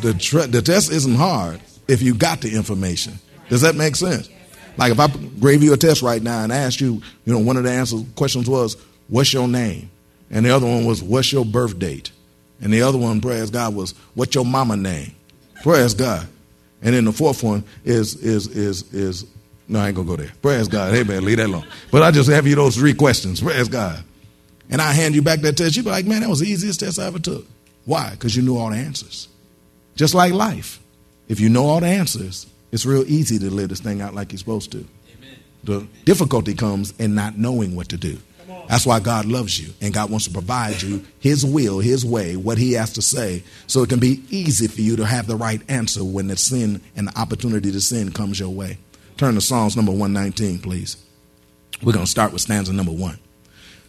The, 0.00 0.14
tre- 0.14 0.46
the 0.46 0.60
test 0.60 0.90
isn't 0.90 1.14
hard 1.14 1.60
if 1.88 2.02
you 2.02 2.14
got 2.14 2.40
the 2.40 2.54
information. 2.54 3.14
Does 3.48 3.60
that 3.60 3.76
make 3.76 3.94
sense? 3.96 4.28
Like 4.76 4.92
if 4.92 5.00
I 5.00 5.06
gave 5.06 5.62
you 5.62 5.72
a 5.72 5.76
test 5.76 6.02
right 6.02 6.22
now 6.22 6.42
and 6.42 6.52
asked 6.52 6.80
you, 6.80 7.00
you 7.24 7.32
know, 7.32 7.38
one 7.38 7.56
of 7.56 7.64
the 7.64 7.70
answer 7.70 7.98
questions 8.16 8.50
was, 8.50 8.76
what's 9.08 9.32
your 9.32 9.48
name? 9.48 9.90
And 10.30 10.44
the 10.44 10.50
other 10.50 10.66
one 10.66 10.84
was, 10.84 11.02
what's 11.02 11.32
your 11.32 11.44
birth 11.44 11.78
date? 11.78 12.10
And 12.60 12.72
the 12.72 12.82
other 12.82 12.98
one, 12.98 13.20
praise 13.20 13.50
God, 13.50 13.74
was 13.74 13.92
what's 14.14 14.34
your 14.34 14.44
mama 14.44 14.76
name? 14.76 15.14
Praise 15.62 15.94
God. 15.94 16.26
And 16.82 16.94
then 16.94 17.04
the 17.04 17.12
fourth 17.12 17.42
one 17.42 17.64
is 17.84 18.14
is 18.16 18.48
is 18.48 18.92
is 18.94 19.26
no, 19.68 19.80
I 19.80 19.88
ain't 19.88 19.96
gonna 19.96 20.08
go 20.08 20.16
there. 20.16 20.32
Praise 20.42 20.68
God. 20.68 20.94
Hey 20.94 21.02
man, 21.02 21.24
leave 21.24 21.38
that 21.38 21.46
alone. 21.46 21.66
But 21.90 22.02
I 22.02 22.10
just 22.10 22.30
have 22.30 22.46
you 22.46 22.54
those 22.54 22.76
three 22.76 22.94
questions. 22.94 23.40
Praise 23.40 23.68
God. 23.68 24.02
And 24.70 24.80
I 24.80 24.92
hand 24.92 25.14
you 25.14 25.22
back 25.22 25.40
that 25.40 25.56
test. 25.56 25.76
You 25.76 25.82
be 25.82 25.90
like, 25.90 26.06
man, 26.06 26.20
that 26.22 26.28
was 26.28 26.40
the 26.40 26.48
easiest 26.48 26.80
test 26.80 26.98
I 26.98 27.06
ever 27.06 27.18
took. 27.18 27.46
Why? 27.84 28.10
Because 28.10 28.34
you 28.34 28.42
knew 28.42 28.56
all 28.56 28.70
the 28.70 28.76
answers. 28.76 29.28
Just 29.94 30.14
like 30.14 30.32
life. 30.32 30.80
If 31.28 31.40
you 31.40 31.48
know 31.48 31.66
all 31.66 31.80
the 31.80 31.86
answers, 31.86 32.46
it's 32.72 32.84
real 32.84 33.04
easy 33.06 33.38
to 33.38 33.50
live 33.50 33.68
this 33.68 33.80
thing 33.80 34.00
out 34.00 34.14
like 34.14 34.32
you're 34.32 34.38
supposed 34.38 34.72
to. 34.72 34.78
Amen. 34.78 35.36
The 35.64 35.86
difficulty 36.04 36.54
comes 36.54 36.92
in 36.98 37.14
not 37.14 37.38
knowing 37.38 37.74
what 37.74 37.88
to 37.90 37.96
do. 37.96 38.18
That's 38.68 38.86
why 38.86 39.00
God 39.00 39.26
loves 39.26 39.60
you 39.60 39.72
and 39.80 39.94
God 39.94 40.10
wants 40.10 40.26
to 40.26 40.32
provide 40.32 40.82
you 40.82 41.04
His 41.20 41.44
will, 41.44 41.78
His 41.78 42.04
way, 42.04 42.36
what 42.36 42.58
He 42.58 42.72
has 42.72 42.92
to 42.94 43.02
say, 43.02 43.44
so 43.66 43.82
it 43.82 43.88
can 43.88 44.00
be 44.00 44.22
easy 44.30 44.66
for 44.66 44.80
you 44.80 44.96
to 44.96 45.06
have 45.06 45.26
the 45.26 45.36
right 45.36 45.60
answer 45.68 46.04
when 46.04 46.28
the 46.28 46.36
sin 46.36 46.80
and 46.96 47.08
the 47.08 47.18
opportunity 47.18 47.70
to 47.70 47.80
sin 47.80 48.12
comes 48.12 48.40
your 48.40 48.50
way. 48.50 48.78
Turn 49.16 49.34
to 49.34 49.40
Psalms 49.40 49.76
number 49.76 49.92
119, 49.92 50.58
please. 50.58 50.96
We're 51.82 51.92
going 51.92 52.04
to 52.04 52.10
start 52.10 52.32
with 52.32 52.42
stanza 52.42 52.72
number 52.72 52.92
one. 52.92 53.18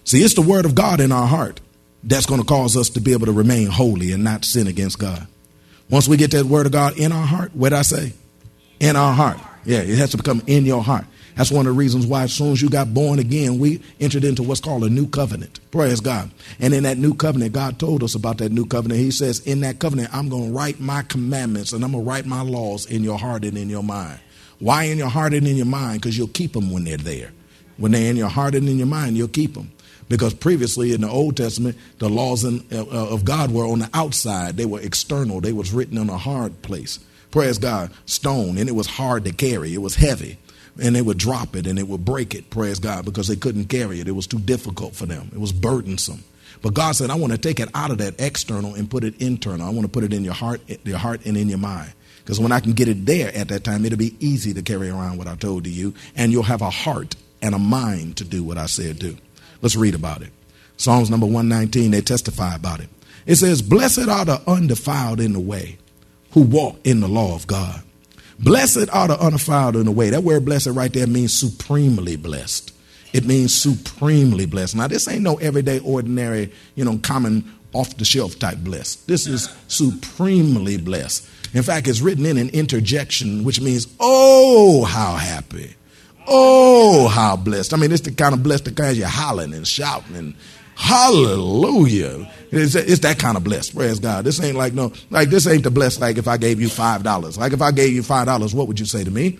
See, 0.03 0.23
it's 0.23 0.35
the 0.35 0.41
Word 0.41 0.65
of 0.65 0.75
God 0.75 0.99
in 0.99 1.11
our 1.11 1.27
heart 1.27 1.59
that's 2.03 2.25
going 2.25 2.39
to 2.39 2.47
cause 2.47 2.77
us 2.77 2.89
to 2.91 3.01
be 3.01 3.13
able 3.13 3.25
to 3.25 3.33
remain 3.33 3.67
holy 3.67 4.11
and 4.11 4.23
not 4.23 4.45
sin 4.45 4.67
against 4.67 4.99
God. 4.99 5.27
Once 5.89 6.07
we 6.07 6.17
get 6.17 6.31
that 6.31 6.45
Word 6.45 6.65
of 6.65 6.71
God 6.71 6.97
in 6.97 7.11
our 7.11 7.25
heart, 7.25 7.55
what 7.55 7.69
did 7.69 7.79
I 7.79 7.81
say? 7.81 8.13
In 8.79 8.95
our 8.95 9.13
heart. 9.13 9.37
Yeah, 9.65 9.79
it 9.79 9.97
has 9.97 10.11
to 10.11 10.17
become 10.17 10.41
in 10.47 10.65
your 10.65 10.83
heart. 10.83 11.05
That's 11.37 11.51
one 11.51 11.67
of 11.67 11.73
the 11.73 11.77
reasons 11.77 12.07
why, 12.07 12.23
as 12.23 12.33
soon 12.33 12.51
as 12.51 12.63
you 12.63 12.69
got 12.69 12.95
born 12.95 13.19
again, 13.19 13.59
we 13.59 13.79
entered 13.99 14.23
into 14.23 14.41
what's 14.41 14.59
called 14.59 14.83
a 14.83 14.89
new 14.89 15.07
covenant. 15.07 15.59
Praise 15.69 16.01
God. 16.01 16.31
And 16.59 16.73
in 16.73 16.81
that 16.83 16.97
new 16.97 17.13
covenant, 17.13 17.53
God 17.53 17.79
told 17.79 18.01
us 18.01 18.15
about 18.15 18.39
that 18.39 18.51
new 18.51 18.65
covenant. 18.65 18.99
He 18.99 19.11
says, 19.11 19.39
In 19.41 19.61
that 19.61 19.77
covenant, 19.77 20.09
I'm 20.13 20.29
going 20.29 20.47
to 20.47 20.51
write 20.51 20.79
my 20.79 21.03
commandments 21.03 21.73
and 21.73 21.85
I'm 21.85 21.91
going 21.91 22.03
to 22.03 22.09
write 22.09 22.25
my 22.25 22.41
laws 22.41 22.87
in 22.87 23.03
your 23.03 23.19
heart 23.19 23.45
and 23.45 23.55
in 23.55 23.69
your 23.69 23.83
mind. 23.83 24.19
Why 24.57 24.85
in 24.85 24.97
your 24.97 25.09
heart 25.09 25.35
and 25.35 25.47
in 25.47 25.55
your 25.55 25.67
mind? 25.67 26.01
Because 26.01 26.17
you'll 26.17 26.27
keep 26.29 26.53
them 26.53 26.71
when 26.71 26.85
they're 26.85 26.97
there. 26.97 27.31
When 27.77 27.91
they're 27.91 28.09
in 28.09 28.17
your 28.17 28.29
heart 28.29 28.55
and 28.55 28.67
in 28.67 28.79
your 28.79 28.87
mind, 28.87 29.15
you'll 29.15 29.27
keep 29.27 29.53
them. 29.53 29.71
Because 30.09 30.33
previously 30.33 30.91
in 30.93 31.01
the 31.01 31.09
Old 31.09 31.37
Testament, 31.37 31.77
the 31.99 32.09
laws 32.09 32.45
in, 32.45 32.65
uh, 32.71 32.83
of 32.87 33.25
God 33.25 33.51
were 33.51 33.67
on 33.67 33.79
the 33.79 33.89
outside. 33.93 34.57
They 34.57 34.65
were 34.65 34.81
external. 34.81 35.39
They 35.39 35.53
was 35.53 35.71
written 35.71 35.99
on 35.99 36.09
a 36.09 36.17
hard 36.17 36.63
place. 36.63 36.97
Praise 37.29 37.59
God, 37.59 37.91
stone, 38.07 38.57
and 38.57 38.67
it 38.67 38.71
was 38.71 38.87
hard 38.87 39.25
to 39.25 39.31
carry. 39.33 39.75
It 39.75 39.81
was 39.81 39.95
heavy 39.95 40.39
and 40.81 40.95
they 40.95 41.01
would 41.01 41.17
drop 41.17 41.55
it 41.55 41.67
and 41.67 41.77
it 41.79 41.87
would 41.87 42.05
break 42.05 42.35
it, 42.35 42.49
praise 42.49 42.79
God, 42.79 43.05
because 43.05 43.27
they 43.27 43.35
couldn't 43.35 43.65
carry 43.65 43.99
it. 43.99 44.07
It 44.07 44.13
was 44.13 44.27
too 44.27 44.39
difficult 44.39 44.95
for 44.95 45.05
them, 45.05 45.29
it 45.33 45.39
was 45.39 45.51
burdensome. 45.51 46.23
But 46.61 46.73
God 46.73 46.95
said, 46.95 47.11
I 47.11 47.15
want 47.15 47.33
to 47.33 47.37
take 47.37 47.59
it 47.59 47.69
out 47.75 47.91
of 47.91 47.99
that 47.99 48.19
external 48.19 48.73
and 48.73 48.89
put 48.89 49.03
it 49.03 49.21
internal. 49.21 49.67
I 49.67 49.69
want 49.69 49.83
to 49.83 49.89
put 49.89 50.03
it 50.03 50.11
in 50.11 50.23
your 50.23 50.33
heart, 50.33 50.61
your 50.83 50.97
heart 50.97 51.23
and 51.25 51.37
in 51.37 51.49
your 51.49 51.59
mind. 51.59 51.93
Because 52.17 52.39
when 52.39 52.51
I 52.51 52.59
can 52.59 52.73
get 52.73 52.87
it 52.87 53.05
there 53.05 53.33
at 53.35 53.49
that 53.49 53.63
time, 53.63 53.85
it'll 53.85 53.97
be 53.97 54.15
easy 54.19 54.53
to 54.55 54.61
carry 54.61 54.89
around 54.89 55.17
what 55.17 55.27
I 55.27 55.35
told 55.35 55.65
to 55.65 55.69
you, 55.69 55.93
and 56.15 56.31
you'll 56.31 56.43
have 56.43 56.61
a 56.61 56.69
heart 56.69 57.15
and 57.41 57.53
a 57.53 57.59
mind 57.59 58.17
to 58.17 58.23
do 58.23 58.43
what 58.43 58.57
I 58.57 58.65
said 58.65 58.99
do. 58.99 59.15
Let's 59.61 59.75
read 59.75 59.95
about 59.95 60.21
it. 60.21 60.31
Psalms 60.77 61.09
number 61.09 61.25
119, 61.25 61.91
they 61.91 62.01
testify 62.01 62.55
about 62.55 62.79
it. 62.79 62.89
It 63.25 63.35
says, 63.35 63.61
Blessed 63.61 64.07
are 64.07 64.25
the 64.25 64.41
undefiled 64.47 65.19
in 65.19 65.33
the 65.33 65.39
way 65.39 65.77
who 66.31 66.41
walk 66.41 66.77
in 66.83 66.99
the 66.99 67.07
law 67.07 67.35
of 67.35 67.47
God. 67.47 67.81
Blessed 68.39 68.89
are 68.91 69.07
the 69.07 69.19
undefiled 69.19 69.75
in 69.75 69.85
the 69.85 69.91
way. 69.91 70.09
That 70.09 70.23
word 70.23 70.45
blessed 70.45 70.67
right 70.67 70.91
there 70.93 71.07
means 71.07 71.33
supremely 71.33 72.15
blessed. 72.15 72.73
It 73.13 73.25
means 73.25 73.55
supremely 73.55 74.45
blessed. 74.45 74.75
Now, 74.75 74.87
this 74.87 75.07
ain't 75.07 75.23
no 75.23 75.37
everyday, 75.37 75.79
ordinary, 75.79 76.51
you 76.75 76.85
know, 76.85 76.99
common 76.99 77.51
off 77.73 77.97
the 77.97 78.05
shelf 78.05 78.37
type 78.37 78.59
blessed. 78.59 79.07
This 79.07 79.27
is 79.27 79.49
supremely 79.67 80.77
blessed. 80.77 81.27
In 81.53 81.63
fact, 81.63 81.87
it's 81.87 82.01
written 82.01 82.25
in 82.25 82.37
an 82.37 82.49
interjection, 82.49 83.43
which 83.43 83.61
means, 83.61 83.87
oh, 83.99 84.83
how 84.83 85.15
happy. 85.15 85.75
Oh, 86.27 87.07
how 87.07 87.37
blessed. 87.37 87.73
I 87.73 87.77
mean, 87.77 87.91
it's 87.91 88.01
the 88.01 88.11
kind 88.11 88.33
of 88.33 88.43
blessed 88.43 88.65
that 88.65 88.75
kind 88.75 88.95
you're 88.97 89.07
hollering 89.07 89.53
and 89.53 89.67
shouting 89.67 90.15
and 90.15 90.35
Hallelujah. 90.77 92.31
It's, 92.51 92.75
it's, 92.75 92.99
that 92.99 93.17
kind 93.17 93.35
of 93.35 93.43
blessed. 93.43 93.75
Praise 93.75 93.99
God. 93.99 94.23
This 94.23 94.41
ain't 94.41 94.55
like 94.55 94.73
no, 94.73 94.93
like 95.09 95.29
this 95.29 95.47
ain't 95.47 95.63
the 95.63 95.71
blessed 95.71 95.99
like 95.99 96.17
if 96.17 96.27
I 96.27 96.37
gave 96.37 96.61
you 96.61 96.69
five 96.69 97.03
dollars. 97.03 97.37
Like 97.37 97.51
if 97.51 97.61
I 97.61 97.71
gave 97.71 97.93
you 97.93 98.03
five 98.03 98.27
dollars, 98.27 98.53
what 98.53 98.67
would 98.67 98.79
you 98.79 98.85
say 98.85 99.03
to 99.03 99.11
me? 99.11 99.39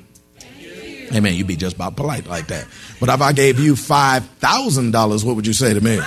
Amen. 1.13 1.35
You'd 1.35 1.47
be 1.47 1.55
just 1.55 1.75
about 1.75 1.95
polite 1.95 2.27
like 2.27 2.47
that. 2.47 2.67
But 2.99 3.09
if 3.09 3.21
I 3.21 3.33
gave 3.33 3.59
you 3.59 3.75
five 3.75 4.25
thousand 4.39 4.91
dollars, 4.91 5.23
what 5.23 5.35
would 5.35 5.47
you 5.47 5.53
say 5.53 5.73
to 5.73 5.79
me? 5.79 5.99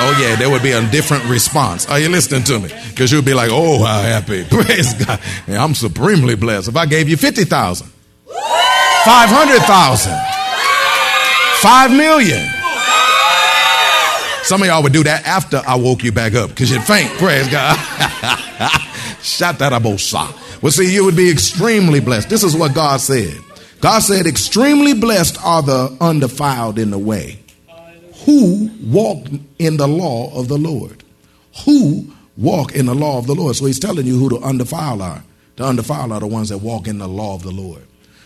Oh, 0.00 0.16
yeah, 0.20 0.36
there 0.36 0.48
would 0.48 0.62
be 0.62 0.70
a 0.70 0.80
different 0.90 1.24
response. 1.24 1.88
Are 1.88 1.98
you 1.98 2.08
listening 2.08 2.44
to 2.44 2.60
me? 2.60 2.68
Because 2.90 3.10
you'd 3.10 3.24
be 3.24 3.34
like, 3.34 3.50
oh, 3.50 3.82
how 3.82 4.00
happy. 4.00 4.44
Praise 4.48 4.94
God. 4.94 5.18
Yeah, 5.48 5.64
I'm 5.64 5.74
supremely 5.74 6.36
blessed. 6.36 6.68
If 6.68 6.76
I 6.76 6.86
gave 6.86 7.08
you 7.08 7.16
50,000, 7.16 7.88
500,000, 7.88 10.20
5 11.62 11.90
million. 11.90 12.57
Some 14.48 14.62
of 14.62 14.68
y'all 14.68 14.82
would 14.82 14.94
do 14.94 15.02
that 15.02 15.26
after 15.26 15.60
I 15.66 15.74
woke 15.74 16.02
you 16.02 16.10
back 16.10 16.32
up 16.32 16.48
because 16.48 16.70
you'd 16.70 16.82
faint. 16.82 17.10
Praise 17.18 17.46
God. 17.48 17.76
Shout 19.20 19.58
that 19.58 19.74
about 19.74 20.00
Well, 20.62 20.72
see, 20.72 20.90
you 20.90 21.04
would 21.04 21.16
be 21.16 21.30
extremely 21.30 22.00
blessed. 22.00 22.30
This 22.30 22.42
is 22.42 22.56
what 22.56 22.74
God 22.74 22.98
said. 23.02 23.36
God 23.82 23.98
said, 23.98 24.26
extremely 24.26 24.94
blessed 24.94 25.36
are 25.44 25.60
the 25.60 25.94
undefiled 26.00 26.78
in 26.78 26.90
the 26.90 26.96
way 26.96 27.40
who 28.24 28.70
walk 28.82 29.26
in 29.58 29.76
the 29.76 29.86
law 29.86 30.34
of 30.34 30.48
the 30.48 30.56
Lord. 30.56 31.04
Who 31.66 32.10
walk 32.38 32.74
in 32.74 32.86
the 32.86 32.94
law 32.94 33.18
of 33.18 33.26
the 33.26 33.34
Lord. 33.34 33.54
So 33.54 33.66
he's 33.66 33.78
telling 33.78 34.06
you 34.06 34.18
who 34.18 34.30
the 34.30 34.42
undefiled 34.42 35.02
are. 35.02 35.24
The 35.56 35.64
undefiled 35.64 36.10
are 36.10 36.20
the 36.20 36.26
ones 36.26 36.48
that 36.48 36.62
walk 36.62 36.88
in 36.88 36.96
the 36.96 37.06
law 37.06 37.34
of 37.34 37.42
the 37.42 37.52
Lord. 37.52 37.82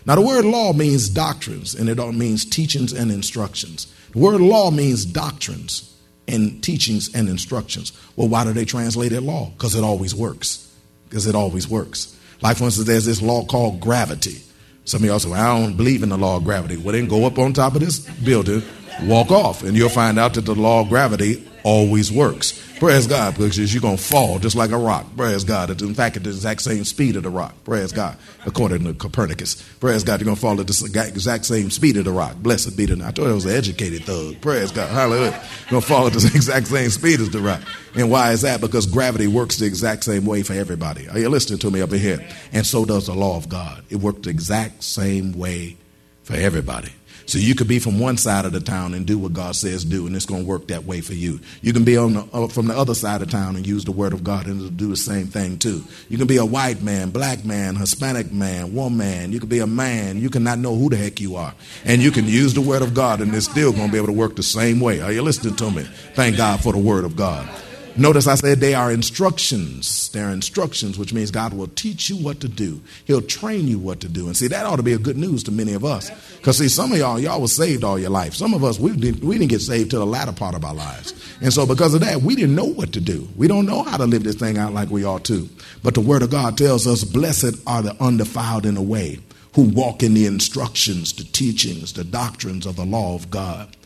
Now, 0.07 0.15
the 0.15 0.23
word 0.23 0.45
law 0.45 0.73
means 0.73 1.09
doctrines, 1.09 1.75
and 1.75 1.89
it 1.89 1.99
all 1.99 2.13
means 2.13 2.45
teachings 2.45 2.93
and 2.93 3.11
instructions. 3.11 3.93
The 4.13 4.21
word 4.21 4.41
law 4.41 4.71
means 4.71 5.05
doctrines 5.05 5.92
and 6.29 6.63
teachings 6.63 7.15
and 7.15 7.29
instructions. 7.29 7.93
Well, 8.17 8.29
why 8.29 8.45
do 8.45 8.53
they 8.53 8.65
translate 8.65 9.13
it 9.13 9.21
law? 9.23 9.51
Because 9.51 9.75
it 9.75 9.85
always 9.85 10.15
works. 10.15 10.73
Because 11.09 11.27
it 11.27 11.35
always 11.35 11.69
works. 11.69 12.17
Like, 12.41 12.57
for 12.57 12.65
instance, 12.65 12.87
there's 12.87 13.05
this 13.05 13.23
law 13.23 13.45
called 13.45 13.81
gravity. 13.81 14.43
Some 14.85 15.03
of 15.03 15.07
y'all 15.07 15.19
say, 15.21 15.31
well, 15.31 15.41
I 15.41 15.61
don't 15.61 15.77
believe 15.77 16.03
in 16.03 16.09
the 16.09 16.19
law 16.19 16.37
of 16.37 16.45
gravity. 16.45 16.77
Well, 16.77 16.93
then 16.93 17.07
go 17.07 17.25
up 17.25 17.39
on 17.39 17.53
top 17.53 17.75
of 17.75 17.81
this 17.81 18.01
building, 18.01 18.63
walk 19.03 19.31
off, 19.31 19.63
and 19.63 19.77
you'll 19.77 19.89
find 19.89 20.19
out 20.19 20.35
that 20.35 20.45
the 20.45 20.55
law 20.55 20.81
of 20.81 20.89
gravity 20.89 21.49
always 21.65 22.11
works. 22.11 22.61
Praise 22.79 23.07
God, 23.07 23.35
because 23.35 23.73
you're 23.73 23.81
going 23.81 23.97
to 23.97 24.03
fall 24.03 24.41
just 24.41 24.57
like 24.57 24.73
a 24.73 24.77
rock. 24.77 25.07
Praise 25.17 25.45
God. 25.45 25.71
In 25.83 25.95
fact, 25.95 26.17
at 26.17 26.25
the 26.25 26.31
exact 26.31 26.63
same 26.63 26.83
speed 26.83 27.15
of 27.15 27.23
the 27.23 27.31
rock. 27.31 27.55
Praise 27.65 27.93
God, 27.93 28.17
according 28.45 28.85
to 28.85 28.95
Copernicus. 28.95 29.63
Praise 29.79 30.03
God, 30.03 30.19
you're 30.19 30.25
going 30.25 30.35
to 30.35 30.41
fall 30.41 30.61
at 30.61 30.67
the 30.67 31.05
exact 31.07 31.45
same 31.45 31.71
speed 31.71 31.97
of 31.97 32.05
the 32.05 32.11
rock. 32.11 32.37
Blessed 32.37 32.77
be 32.77 32.87
the 32.87 32.95
I 33.05 33.13
told 33.13 33.29
you 33.29 33.33
I 33.33 33.35
was 33.35 33.45
an 33.45 33.55
educated 33.55 34.03
thug. 34.05 34.41
Praise 34.41 34.73
God. 34.73 34.91
Hallelujah. 34.91 35.31
You're 35.31 35.71
going 35.71 35.83
to 35.83 35.89
fall 35.89 36.07
at 36.09 36.13
the 36.13 36.19
exact 36.35 36.67
same 36.67 36.91
speed 36.91 37.21
as 37.21 37.31
the 37.31 37.41
rock. 37.41 37.61
And 37.95 38.11
why 38.11 38.33
is 38.33 38.43
that? 38.43 38.61
Because 38.61 38.87
gravity 38.87 39.29
works 39.29 39.59
the 39.59 39.67
exact 39.67 40.03
same 40.03 40.27
way 40.27 40.43
for 40.43 40.55
everybody. 40.55 41.09
Are 41.09 41.19
you 41.19 41.29
listening 41.29 41.61
to 41.61 41.71
me 41.71 41.83
up 41.83 41.93
here? 41.93 42.27
And 42.53 42.67
so 42.67 42.85
does 42.85 43.07
the 43.07 43.15
law 43.15 43.37
of 43.37 43.49
God. 43.49 43.85
It 43.91 43.97
works 43.97 44.23
the 44.23 44.31
exact 44.31 44.83
same 44.83 45.39
way 45.39 45.77
for 46.25 46.35
everybody. 46.35 46.91
So 47.27 47.39
you 47.39 47.55
could 47.55 47.69
be 47.69 47.79
from 47.79 47.99
one 47.99 48.17
side 48.17 48.45
of 48.45 48.53
the 48.53 48.61
town 48.61 48.95
and 48.95 49.07
do 49.07 49.19
what 49.19 49.33
God 49.33 49.57
says 49.57 49.85
do, 49.85 50.07
and 50.07 50.17
it's 50.17 50.27
going 50.27 50.43
to 50.43 50.49
work 50.49 50.69
that 50.69 50.85
way 50.85 51.01
for 51.01 51.15
you. 51.15 51.41
You 51.61 51.73
can 51.73 51.85
be 51.85 51.97
on 51.97 52.15
the, 52.15 52.29
uh, 52.33 52.49
from 52.49 52.67
the 52.67 52.77
other 52.77 52.95
side 52.95 53.23
of 53.23 53.31
town 53.31 53.57
and 53.57 53.67
use 53.67 53.85
the 53.85 53.93
word 53.93 54.13
of 54.13 54.25
God 54.25 54.47
and 54.47 54.61
it'll 54.61 54.71
do 54.71 54.89
the 54.89 54.97
same 54.97 55.27
thing 55.27 55.59
too. 55.59 55.83
You 56.09 56.19
can 56.19 56.27
be 56.27 56.37
a 56.37 56.45
white 56.45 56.83
man, 56.83 57.11
black 57.11 57.45
man, 57.45 57.77
Hispanic 57.77 58.33
man, 58.33 58.75
woman. 58.75 59.33
You 59.33 59.41
can 59.41 59.49
be 59.49 59.61
a 59.61 59.67
man. 59.67 60.21
You 60.21 60.31
cannot 60.31 60.59
know 60.59 60.75
who 60.75 60.91
the 60.91 60.97
heck 60.97 61.21
you 61.21 61.37
are, 61.37 61.55
and 61.85 62.03
you 62.03 62.11
can 62.11 62.27
use 62.27 62.55
the 62.55 62.61
word 62.61 62.83
of 62.83 62.95
God, 62.95 63.21
and 63.21 63.35
it's 63.35 63.51
still 63.51 63.73
going 63.73 63.87
to 63.87 63.93
be 63.93 63.99
able 63.99 64.09
to 64.09 64.13
work 64.13 64.37
the 64.37 64.43
same 64.43 64.81
way. 64.81 65.01
Are 65.01 65.13
you 65.13 65.23
listening 65.23 65.57
to 65.57 65.71
me? 65.71 65.83
Thank 66.15 66.37
God 66.37 66.63
for 66.63 66.73
the 66.73 66.79
word 66.79 67.05
of 67.05 67.17
God. 67.17 67.49
Notice 67.95 68.27
I 68.27 68.37
said 68.37 68.59
they 68.59 68.75
are 68.75 68.91
instructions. 68.91 70.09
They're 70.11 70.31
instructions, 70.31 70.99
which 70.99 71.13
means 71.13 71.31
God 71.31 71.53
will 71.53 71.69
teach 71.69 72.09
you 72.09 72.17
what 72.17 72.41
to 72.41 72.49
do. 72.49 72.81
He'll 73.05 73.21
train 73.21 73.69
you 73.69 73.79
what 73.79 74.01
to 74.01 74.09
do. 74.09 74.27
And 74.27 74.37
see, 74.37 74.49
that 74.49 74.65
ought 74.65 74.77
to 74.77 74.83
be 74.83 74.95
a 74.95 74.99
good 74.99 75.19
news 75.19 75.45
to 75.45 75.53
many 75.53 75.75
of 75.75 75.85
us. 75.85 76.11
Because 76.39 76.57
see, 76.57 76.69
some 76.69 76.93
of 76.93 76.99
y'all, 76.99 77.19
y'all 77.19 77.41
was 77.41 77.55
saved 77.55 77.85
all 77.85 77.99
your 77.99 78.11
life. 78.11 78.33
Some 78.33 78.55
of 78.55 78.65
us, 78.65 78.79
we 78.79 78.97
didn't, 78.97 79.23
we 79.23 79.37
didn't 79.37 79.51
get 79.51 79.61
saved 79.61 79.91
till 79.91 80.01
the 80.01 80.07
latter 80.07 80.33
part 80.33 80.55
of 80.55 80.65
our 80.65 80.75
lives. 80.75 81.13
And 81.43 81.53
so 81.53 81.67
because 81.67 81.93
of 81.93 82.01
that, 82.01 82.23
we 82.23 82.35
didn't 82.35 82.55
know 82.55 82.65
what 82.65 82.93
to 82.95 83.01
do. 83.01 83.29
We 83.37 83.47
don't 83.47 83.67
know 83.67 83.83
how 83.83 83.99
to 83.99 84.07
live 84.07 84.25
this 84.25 84.37
thing 84.37 84.57
out 84.57 84.73
like 84.73 84.89
we 84.89 85.05
ought 85.05 85.25
to. 85.25 85.49
But 85.83 85.93
the 85.93 86.01
word 86.01 86.23
of 86.23 86.31
God 86.31 86.57
tells 86.57 86.87
us, 86.87 87.05
blessed 87.05 87.57
are 87.67 87.83
the 87.83 87.95
undefiled 88.03 88.65
in 88.65 88.75
the 88.75 88.83
way 88.83 89.19
who 89.55 89.65
walk 89.65 90.03
in 90.03 90.15
the 90.15 90.25
instructions, 90.25 91.13
the 91.13 91.25
teachings, 91.25 91.93
the 91.93 92.05
doctrines 92.05 92.65
of 92.65 92.77
the 92.77 92.87
law 92.87 93.15
of 93.15 93.31
God. 93.31 93.77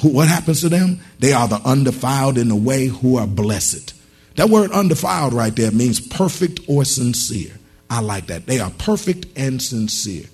Who, 0.00 0.08
what 0.08 0.28
happens 0.28 0.60
to 0.62 0.68
them? 0.68 1.00
They 1.18 1.32
are 1.32 1.48
the 1.48 1.60
undefiled 1.64 2.38
in 2.38 2.48
the 2.48 2.56
way 2.56 2.86
who 2.86 3.16
are 3.16 3.26
blessed. 3.26 3.94
That 4.36 4.50
word 4.50 4.72
undefiled 4.72 5.32
right 5.32 5.54
there 5.54 5.70
means 5.70 6.00
perfect 6.00 6.60
or 6.68 6.84
sincere. 6.84 7.52
I 7.88 8.00
like 8.00 8.26
that. 8.26 8.46
They 8.46 8.58
are 8.58 8.70
perfect 8.70 9.26
and 9.36 9.62
sincere, 9.62 10.24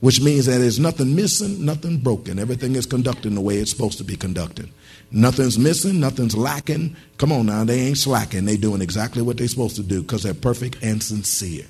which 0.00 0.20
means 0.22 0.46
that 0.46 0.58
there's 0.58 0.78
nothing 0.78 1.14
missing, 1.14 1.64
nothing 1.64 1.98
broken. 1.98 2.38
Everything 2.38 2.76
is 2.76 2.86
conducted 2.86 3.34
the 3.34 3.40
way 3.40 3.56
it's 3.56 3.70
supposed 3.70 3.98
to 3.98 4.04
be 4.04 4.16
conducted. 4.16 4.70
Nothing's 5.10 5.58
missing, 5.58 6.00
nothing's 6.00 6.36
lacking. 6.36 6.96
Come 7.18 7.32
on 7.32 7.46
now, 7.46 7.64
they 7.64 7.80
ain't 7.80 7.98
slacking. 7.98 8.44
They 8.44 8.56
doing 8.56 8.80
exactly 8.80 9.22
what 9.22 9.36
they're 9.36 9.48
supposed 9.48 9.76
to 9.76 9.82
do 9.82 10.02
because 10.02 10.22
they're 10.22 10.34
perfect 10.34 10.78
and 10.82 11.02
sincere. 11.02 11.66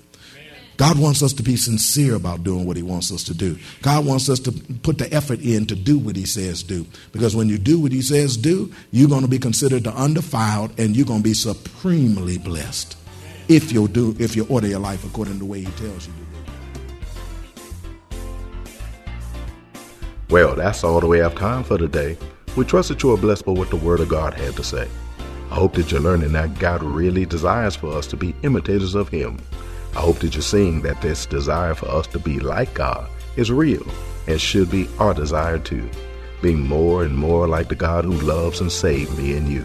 God 0.80 0.98
wants 0.98 1.22
us 1.22 1.34
to 1.34 1.42
be 1.42 1.56
sincere 1.56 2.14
about 2.14 2.42
doing 2.42 2.64
what 2.64 2.74
He 2.74 2.82
wants 2.82 3.12
us 3.12 3.22
to 3.24 3.34
do. 3.34 3.58
God 3.82 4.06
wants 4.06 4.30
us 4.30 4.40
to 4.40 4.52
put 4.82 4.96
the 4.96 5.12
effort 5.12 5.38
in 5.40 5.66
to 5.66 5.74
do 5.74 5.98
what 5.98 6.16
He 6.16 6.24
says 6.24 6.62
do. 6.62 6.86
Because 7.12 7.36
when 7.36 7.50
you 7.50 7.58
do 7.58 7.78
what 7.78 7.92
He 7.92 8.00
says 8.00 8.34
do, 8.38 8.72
you're 8.90 9.10
going 9.10 9.20
to 9.20 9.28
be 9.28 9.38
considered 9.38 9.84
the 9.84 9.92
undefiled 9.92 10.72
and 10.80 10.96
you're 10.96 11.04
going 11.04 11.20
to 11.20 11.28
be 11.28 11.34
supremely 11.34 12.38
blessed 12.38 12.96
if 13.48 13.72
you 13.72 13.88
do 13.88 14.16
if 14.18 14.34
you 14.34 14.46
order 14.46 14.68
your 14.68 14.78
life 14.78 15.04
according 15.04 15.34
to 15.34 15.40
the 15.40 15.44
way 15.44 15.60
He 15.60 15.70
tells 15.72 16.06
you 16.06 16.14
to 16.14 16.18
do. 16.18 18.16
Well, 20.30 20.56
that's 20.56 20.82
all 20.82 21.00
the 21.00 21.06
we 21.06 21.18
have 21.18 21.34
time 21.34 21.62
for 21.62 21.76
today. 21.76 22.16
We 22.56 22.64
trust 22.64 22.88
that 22.88 23.02
you 23.02 23.12
are 23.12 23.18
blessed 23.18 23.44
by 23.44 23.52
what 23.52 23.68
the 23.68 23.76
Word 23.76 24.00
of 24.00 24.08
God 24.08 24.32
had 24.32 24.56
to 24.56 24.64
say. 24.64 24.88
I 25.50 25.56
hope 25.56 25.74
that 25.74 25.92
you're 25.92 26.00
learning 26.00 26.32
that 26.32 26.58
God 26.58 26.82
really 26.82 27.26
desires 27.26 27.76
for 27.76 27.92
us 27.92 28.06
to 28.06 28.16
be 28.16 28.34
imitators 28.42 28.94
of 28.94 29.10
Him 29.10 29.38
I 29.94 30.00
hope 30.00 30.18
that 30.20 30.34
you're 30.34 30.42
seeing 30.42 30.82
that 30.82 31.02
this 31.02 31.26
desire 31.26 31.74
for 31.74 31.88
us 31.88 32.06
to 32.08 32.18
be 32.18 32.38
like 32.38 32.74
God 32.74 33.08
is 33.36 33.50
real 33.50 33.84
and 34.26 34.40
should 34.40 34.70
be 34.70 34.88
our 34.98 35.14
desire 35.14 35.58
too, 35.58 35.88
being 36.42 36.60
more 36.60 37.02
and 37.02 37.16
more 37.16 37.48
like 37.48 37.68
the 37.68 37.74
God 37.74 38.04
who 38.04 38.12
loves 38.12 38.60
and 38.60 38.70
saved 38.70 39.16
me 39.18 39.36
and 39.36 39.48
you. 39.48 39.64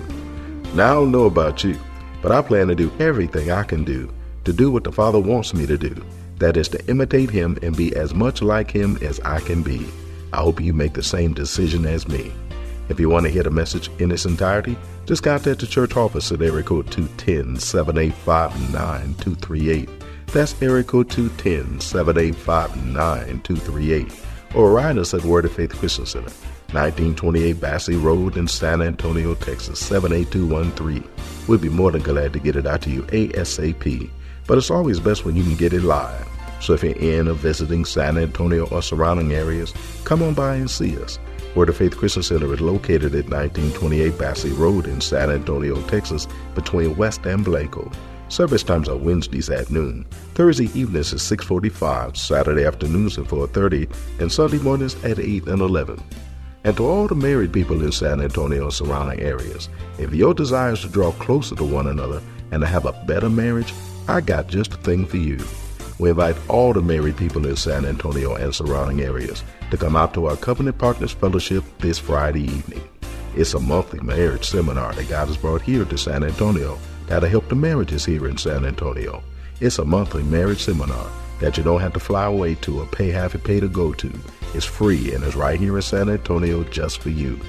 Now, 0.73 0.91
I 0.91 0.93
don't 0.95 1.11
know 1.11 1.25
about 1.25 1.63
you, 1.63 1.77
but 2.21 2.31
I 2.31 2.41
plan 2.41 2.67
to 2.67 2.75
do 2.75 2.91
everything 2.99 3.51
I 3.51 3.63
can 3.63 3.83
do 3.83 4.11
to 4.45 4.53
do 4.53 4.71
what 4.71 4.83
the 4.83 4.91
Father 4.91 5.19
wants 5.19 5.53
me 5.53 5.65
to 5.67 5.77
do. 5.77 5.95
That 6.38 6.57
is 6.57 6.67
to 6.69 6.85
imitate 6.88 7.29
Him 7.29 7.57
and 7.61 7.77
be 7.77 7.95
as 7.95 8.13
much 8.13 8.41
like 8.41 8.71
Him 8.71 8.97
as 9.01 9.19
I 9.21 9.39
can 9.39 9.63
be. 9.63 9.88
I 10.33 10.38
hope 10.38 10.59
you 10.59 10.73
make 10.73 10.93
the 10.93 11.03
same 11.03 11.33
decision 11.33 11.85
as 11.85 12.07
me. 12.07 12.31
If 12.89 12.99
you 12.99 13.09
want 13.09 13.25
to 13.25 13.31
hear 13.31 13.43
the 13.43 13.51
message 13.51 13.89
in 13.99 14.11
its 14.11 14.25
entirety, 14.25 14.77
just 15.05 15.23
contact 15.23 15.61
the 15.61 15.67
church 15.67 15.95
office 15.95 16.31
at 16.31 16.41
area 16.41 16.63
code 16.63 16.91
210 16.91 17.57
785 17.57 18.73
9238. 18.73 19.89
That's 20.35 20.61
area 20.61 20.83
code 20.83 21.09
210 21.09 21.79
785 21.79 22.87
9238. 22.87 24.13
Or 24.53 24.69
write 24.69 24.97
us 24.97 25.13
at 25.13 25.23
Word 25.23 25.45
of 25.45 25.53
Faith 25.53 25.71
Christian 25.71 26.05
Center, 26.05 26.29
1928 26.73 27.53
Basse 27.53 27.91
Road 27.91 28.35
in 28.35 28.45
San 28.45 28.81
Antonio, 28.81 29.33
Texas, 29.35 29.79
78213. 29.79 31.09
We'd 31.47 31.61
be 31.61 31.69
more 31.69 31.89
than 31.89 32.01
glad 32.01 32.33
to 32.33 32.39
get 32.39 32.57
it 32.57 32.67
out 32.67 32.81
to 32.81 32.89
you 32.89 33.03
ASAP. 33.03 34.09
But 34.45 34.57
it's 34.57 34.69
always 34.69 34.99
best 34.99 35.23
when 35.23 35.37
you 35.37 35.43
can 35.43 35.55
get 35.55 35.71
it 35.71 35.83
live. 35.83 36.27
So 36.59 36.73
if 36.73 36.83
you're 36.83 36.97
in 36.97 37.29
or 37.29 37.33
visiting 37.35 37.85
San 37.85 38.17
Antonio 38.17 38.67
or 38.67 38.81
surrounding 38.81 39.31
areas, 39.31 39.73
come 40.03 40.21
on 40.21 40.33
by 40.33 40.55
and 40.55 40.69
see 40.69 41.01
us. 41.01 41.17
Word 41.55 41.69
of 41.69 41.77
Faith 41.77 41.95
Christian 41.95 42.23
Center 42.23 42.53
is 42.53 42.59
located 42.59 43.15
at 43.15 43.29
1928 43.29 44.17
Basse 44.17 44.47
Road 44.47 44.85
in 44.85 44.99
San 44.99 45.31
Antonio, 45.31 45.81
Texas, 45.83 46.27
between 46.55 46.97
West 46.97 47.25
and 47.25 47.45
Blanco. 47.45 47.89
Service 48.27 48.63
times 48.63 48.89
are 48.89 48.97
Wednesdays 48.97 49.49
at 49.49 49.69
noon, 49.69 50.05
Thursday 50.33 50.69
evenings 50.73 51.13
at 51.13 51.19
6:45, 51.19 52.17
Saturday 52.17 52.65
afternoons 52.65 53.17
at 53.19 53.27
4:30, 53.27 53.88
and 54.19 54.31
Sunday 54.31 54.57
mornings 54.57 54.95
at 55.03 55.19
8 55.19 55.47
and 55.47 55.61
11. 55.61 56.01
And 56.63 56.75
to 56.77 56.85
all 56.85 57.07
the 57.07 57.13
married 57.13 57.53
people 57.53 57.83
in 57.83 57.91
San 57.91 58.19
Antonio 58.19 58.63
and 58.63 58.73
surrounding 58.73 59.19
areas, 59.19 59.69
if 59.99 60.11
your 60.11 60.33
desire 60.33 60.73
is 60.73 60.81
to 60.81 60.88
draw 60.88 61.11
closer 61.11 61.55
to 61.55 61.63
one 61.63 61.85
another 61.85 62.19
and 62.51 62.61
to 62.61 62.67
have 62.67 62.85
a 62.85 63.03
better 63.05 63.29
marriage, 63.29 63.71
I 64.07 64.21
got 64.21 64.47
just 64.47 64.71
the 64.71 64.77
thing 64.77 65.05
for 65.05 65.17
you. 65.17 65.38
We 65.99 66.09
invite 66.09 66.35
all 66.49 66.73
the 66.73 66.81
married 66.81 67.17
people 67.17 67.45
in 67.45 67.55
San 67.55 67.85
Antonio 67.85 68.33
and 68.33 68.53
surrounding 68.53 69.01
areas 69.01 69.43
to 69.69 69.77
come 69.77 69.95
out 69.95 70.15
to 70.15 70.25
our 70.25 70.35
Covenant 70.35 70.79
Partners 70.79 71.11
Fellowship 71.11 71.63
this 71.79 71.99
Friday 71.99 72.43
evening. 72.43 72.81
It's 73.35 73.53
a 73.53 73.59
monthly 73.59 73.99
marriage 73.99 74.49
seminar 74.49 74.93
that 74.93 75.09
God 75.09 75.27
has 75.27 75.38
brought 75.38 75.61
here 75.61 75.85
to 75.85 75.97
San 75.97 76.23
Antonio 76.23 76.79
that'll 77.07 77.29
help 77.29 77.47
the 77.49 77.55
marriages 77.55 78.05
here 78.05 78.27
in 78.27 78.37
San 78.37 78.65
Antonio. 78.65 79.23
It's 79.59 79.79
a 79.79 79.85
monthly 79.85 80.23
marriage 80.23 80.63
seminar 80.63 81.07
that 81.39 81.57
you 81.57 81.63
don't 81.63 81.81
have 81.81 81.93
to 81.93 81.99
fly 81.99 82.25
away 82.25 82.55
to 82.55 82.79
or 82.81 82.85
pay 82.85 83.09
half 83.09 83.35
a 83.35 83.39
pay 83.39 83.59
to 83.59 83.67
go 83.67 83.93
to. 83.93 84.11
It's 84.53 84.65
free 84.65 85.13
and 85.13 85.23
it's 85.23 85.35
right 85.35 85.59
here 85.59 85.75
in 85.75 85.81
San 85.81 86.09
Antonio 86.09 86.63
just 86.65 87.01
for 87.01 87.09
you. 87.09 87.39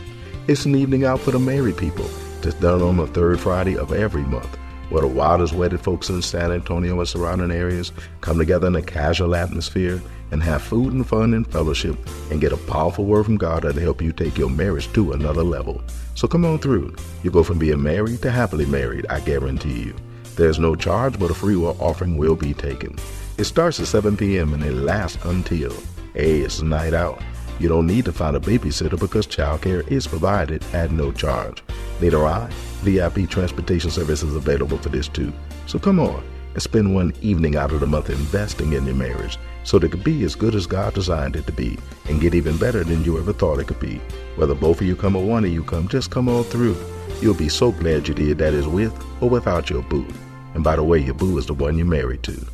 It's 0.48 0.64
an 0.64 0.74
evening 0.74 1.04
out 1.04 1.20
for 1.20 1.30
the 1.30 1.38
married 1.38 1.76
people 1.76 2.08
that's 2.40 2.54
done 2.56 2.82
on 2.82 2.96
the 2.96 3.06
third 3.06 3.40
Friday 3.40 3.76
of 3.76 3.92
every 3.92 4.22
month, 4.22 4.56
where 4.90 5.02
the 5.02 5.08
wildest 5.08 5.52
wedded 5.52 5.80
folks 5.80 6.08
in 6.08 6.22
San 6.22 6.52
Antonio 6.52 6.98
and 6.98 7.08
surrounding 7.08 7.50
areas 7.50 7.92
come 8.20 8.38
together 8.38 8.68
in 8.68 8.76
a 8.76 8.82
casual 8.82 9.34
atmosphere 9.34 10.00
and 10.30 10.42
have 10.42 10.62
food 10.62 10.92
and 10.92 11.06
fun 11.06 11.34
and 11.34 11.46
fellowship 11.50 11.96
and 12.30 12.40
get 12.40 12.52
a 12.52 12.56
powerful 12.56 13.04
word 13.04 13.24
from 13.24 13.36
God 13.36 13.62
that'll 13.62 13.80
help 13.80 14.02
you 14.02 14.12
take 14.12 14.38
your 14.38 14.50
marriage 14.50 14.92
to 14.92 15.12
another 15.12 15.42
level. 15.42 15.82
So 16.14 16.26
come 16.26 16.44
on 16.44 16.58
through. 16.58 16.94
You 17.22 17.30
go 17.30 17.42
from 17.42 17.58
being 17.58 17.82
married 17.82 18.22
to 18.22 18.30
happily 18.30 18.66
married, 18.66 19.06
I 19.08 19.20
guarantee 19.20 19.84
you. 19.84 19.96
There's 20.36 20.58
no 20.58 20.74
charge, 20.74 21.18
but 21.18 21.30
a 21.30 21.34
free 21.34 21.56
will 21.56 21.76
offering 21.80 22.16
will 22.16 22.36
be 22.36 22.54
taken. 22.54 22.98
It 23.38 23.44
starts 23.44 23.80
at 23.80 23.86
7 23.86 24.16
p.m. 24.16 24.54
and 24.54 24.62
it 24.64 24.72
lasts 24.72 25.24
until. 25.24 25.72
Hey, 26.14 26.40
it's 26.40 26.62
night 26.62 26.94
out. 26.94 27.22
You 27.58 27.68
don't 27.68 27.86
need 27.86 28.04
to 28.04 28.12
find 28.12 28.36
a 28.36 28.40
babysitter 28.40 28.98
because 28.98 29.26
childcare 29.26 29.86
is 29.88 30.06
provided 30.06 30.62
at 30.74 30.90
no 30.90 31.10
charge. 31.12 31.62
Later 32.00 32.26
on, 32.26 32.50
VIP 32.82 33.28
transportation 33.28 33.90
service 33.90 34.22
is 34.22 34.34
available 34.34 34.76
for 34.78 34.90
this 34.90 35.08
too. 35.08 35.32
So 35.66 35.78
come 35.78 35.98
on 36.00 36.22
and 36.56 36.62
spend 36.62 36.94
one 36.94 37.12
evening 37.20 37.54
out 37.54 37.70
of 37.70 37.80
the 37.80 37.86
month 37.86 38.08
investing 38.08 38.72
in 38.72 38.86
your 38.86 38.94
marriage 38.94 39.38
so 39.62 39.78
that 39.78 39.88
it 39.88 39.90
could 39.90 40.02
be 40.02 40.24
as 40.24 40.34
good 40.34 40.54
as 40.54 40.66
God 40.66 40.94
designed 40.94 41.36
it 41.36 41.44
to 41.46 41.52
be 41.52 41.76
and 42.06 42.18
get 42.18 42.34
even 42.34 42.56
better 42.56 42.82
than 42.82 43.04
you 43.04 43.18
ever 43.18 43.34
thought 43.34 43.58
it 43.58 43.66
could 43.66 43.78
be. 43.78 44.00
Whether 44.36 44.54
both 44.54 44.80
of 44.80 44.86
you 44.86 44.96
come 44.96 45.16
or 45.16 45.22
one 45.22 45.44
of 45.44 45.52
you 45.52 45.62
come, 45.62 45.86
just 45.86 46.10
come 46.10 46.30
on 46.30 46.44
through. 46.44 46.74
You'll 47.20 47.34
be 47.34 47.50
so 47.50 47.72
glad 47.72 48.08
you 48.08 48.14
did 48.14 48.38
that 48.38 48.54
is 48.54 48.66
with 48.66 48.94
or 49.20 49.28
without 49.28 49.68
your 49.68 49.82
boo. 49.82 50.06
And 50.54 50.64
by 50.64 50.76
the 50.76 50.82
way, 50.82 50.98
your 50.98 51.12
boo 51.12 51.36
is 51.36 51.44
the 51.44 51.52
one 51.52 51.76
you're 51.76 51.86
married 51.86 52.22
to. 52.22 52.46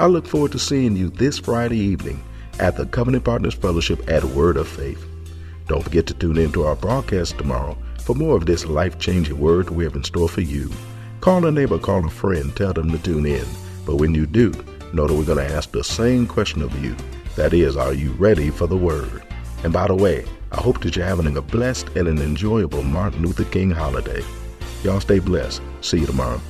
I 0.00 0.06
look 0.06 0.26
forward 0.26 0.50
to 0.50 0.58
seeing 0.58 0.96
you 0.96 1.08
this 1.08 1.38
Friday 1.38 1.78
evening 1.78 2.20
at 2.58 2.76
the 2.76 2.86
Covenant 2.86 3.22
Partners 3.22 3.54
Fellowship 3.54 4.10
at 4.10 4.24
Word 4.24 4.56
of 4.56 4.66
Faith. 4.66 5.06
Don't 5.68 5.84
forget 5.84 6.08
to 6.08 6.14
tune 6.14 6.38
in 6.38 6.50
to 6.54 6.64
our 6.64 6.74
broadcast 6.74 7.38
tomorrow 7.38 7.78
for 8.00 8.16
more 8.16 8.36
of 8.36 8.46
this 8.46 8.66
life 8.66 8.98
changing 8.98 9.38
word 9.38 9.70
we 9.70 9.84
have 9.84 9.94
in 9.94 10.02
store 10.02 10.28
for 10.28 10.40
you. 10.40 10.72
Call 11.24 11.46
a 11.46 11.50
neighbor, 11.50 11.78
call 11.78 12.04
a 12.04 12.10
friend, 12.10 12.54
tell 12.54 12.74
them 12.74 12.90
to 12.90 12.98
tune 12.98 13.24
in. 13.24 13.46
But 13.86 13.96
when 13.96 14.14
you 14.14 14.26
do, 14.26 14.52
know 14.92 15.06
that 15.06 15.14
we're 15.14 15.24
going 15.24 15.38
to 15.38 15.54
ask 15.54 15.70
the 15.70 15.82
same 15.82 16.26
question 16.26 16.60
of 16.60 16.84
you. 16.84 16.94
That 17.34 17.54
is, 17.54 17.78
are 17.78 17.94
you 17.94 18.12
ready 18.12 18.50
for 18.50 18.66
the 18.66 18.76
word? 18.76 19.22
And 19.62 19.72
by 19.72 19.86
the 19.86 19.94
way, 19.94 20.26
I 20.52 20.60
hope 20.60 20.82
that 20.82 20.96
you're 20.96 21.06
having 21.06 21.34
a 21.38 21.40
blessed 21.40 21.88
and 21.96 22.08
an 22.08 22.18
enjoyable 22.18 22.82
Martin 22.82 23.22
Luther 23.22 23.44
King 23.44 23.70
holiday. 23.70 24.22
Y'all 24.82 25.00
stay 25.00 25.18
blessed. 25.18 25.62
See 25.80 26.00
you 26.00 26.04
tomorrow. 26.04 26.42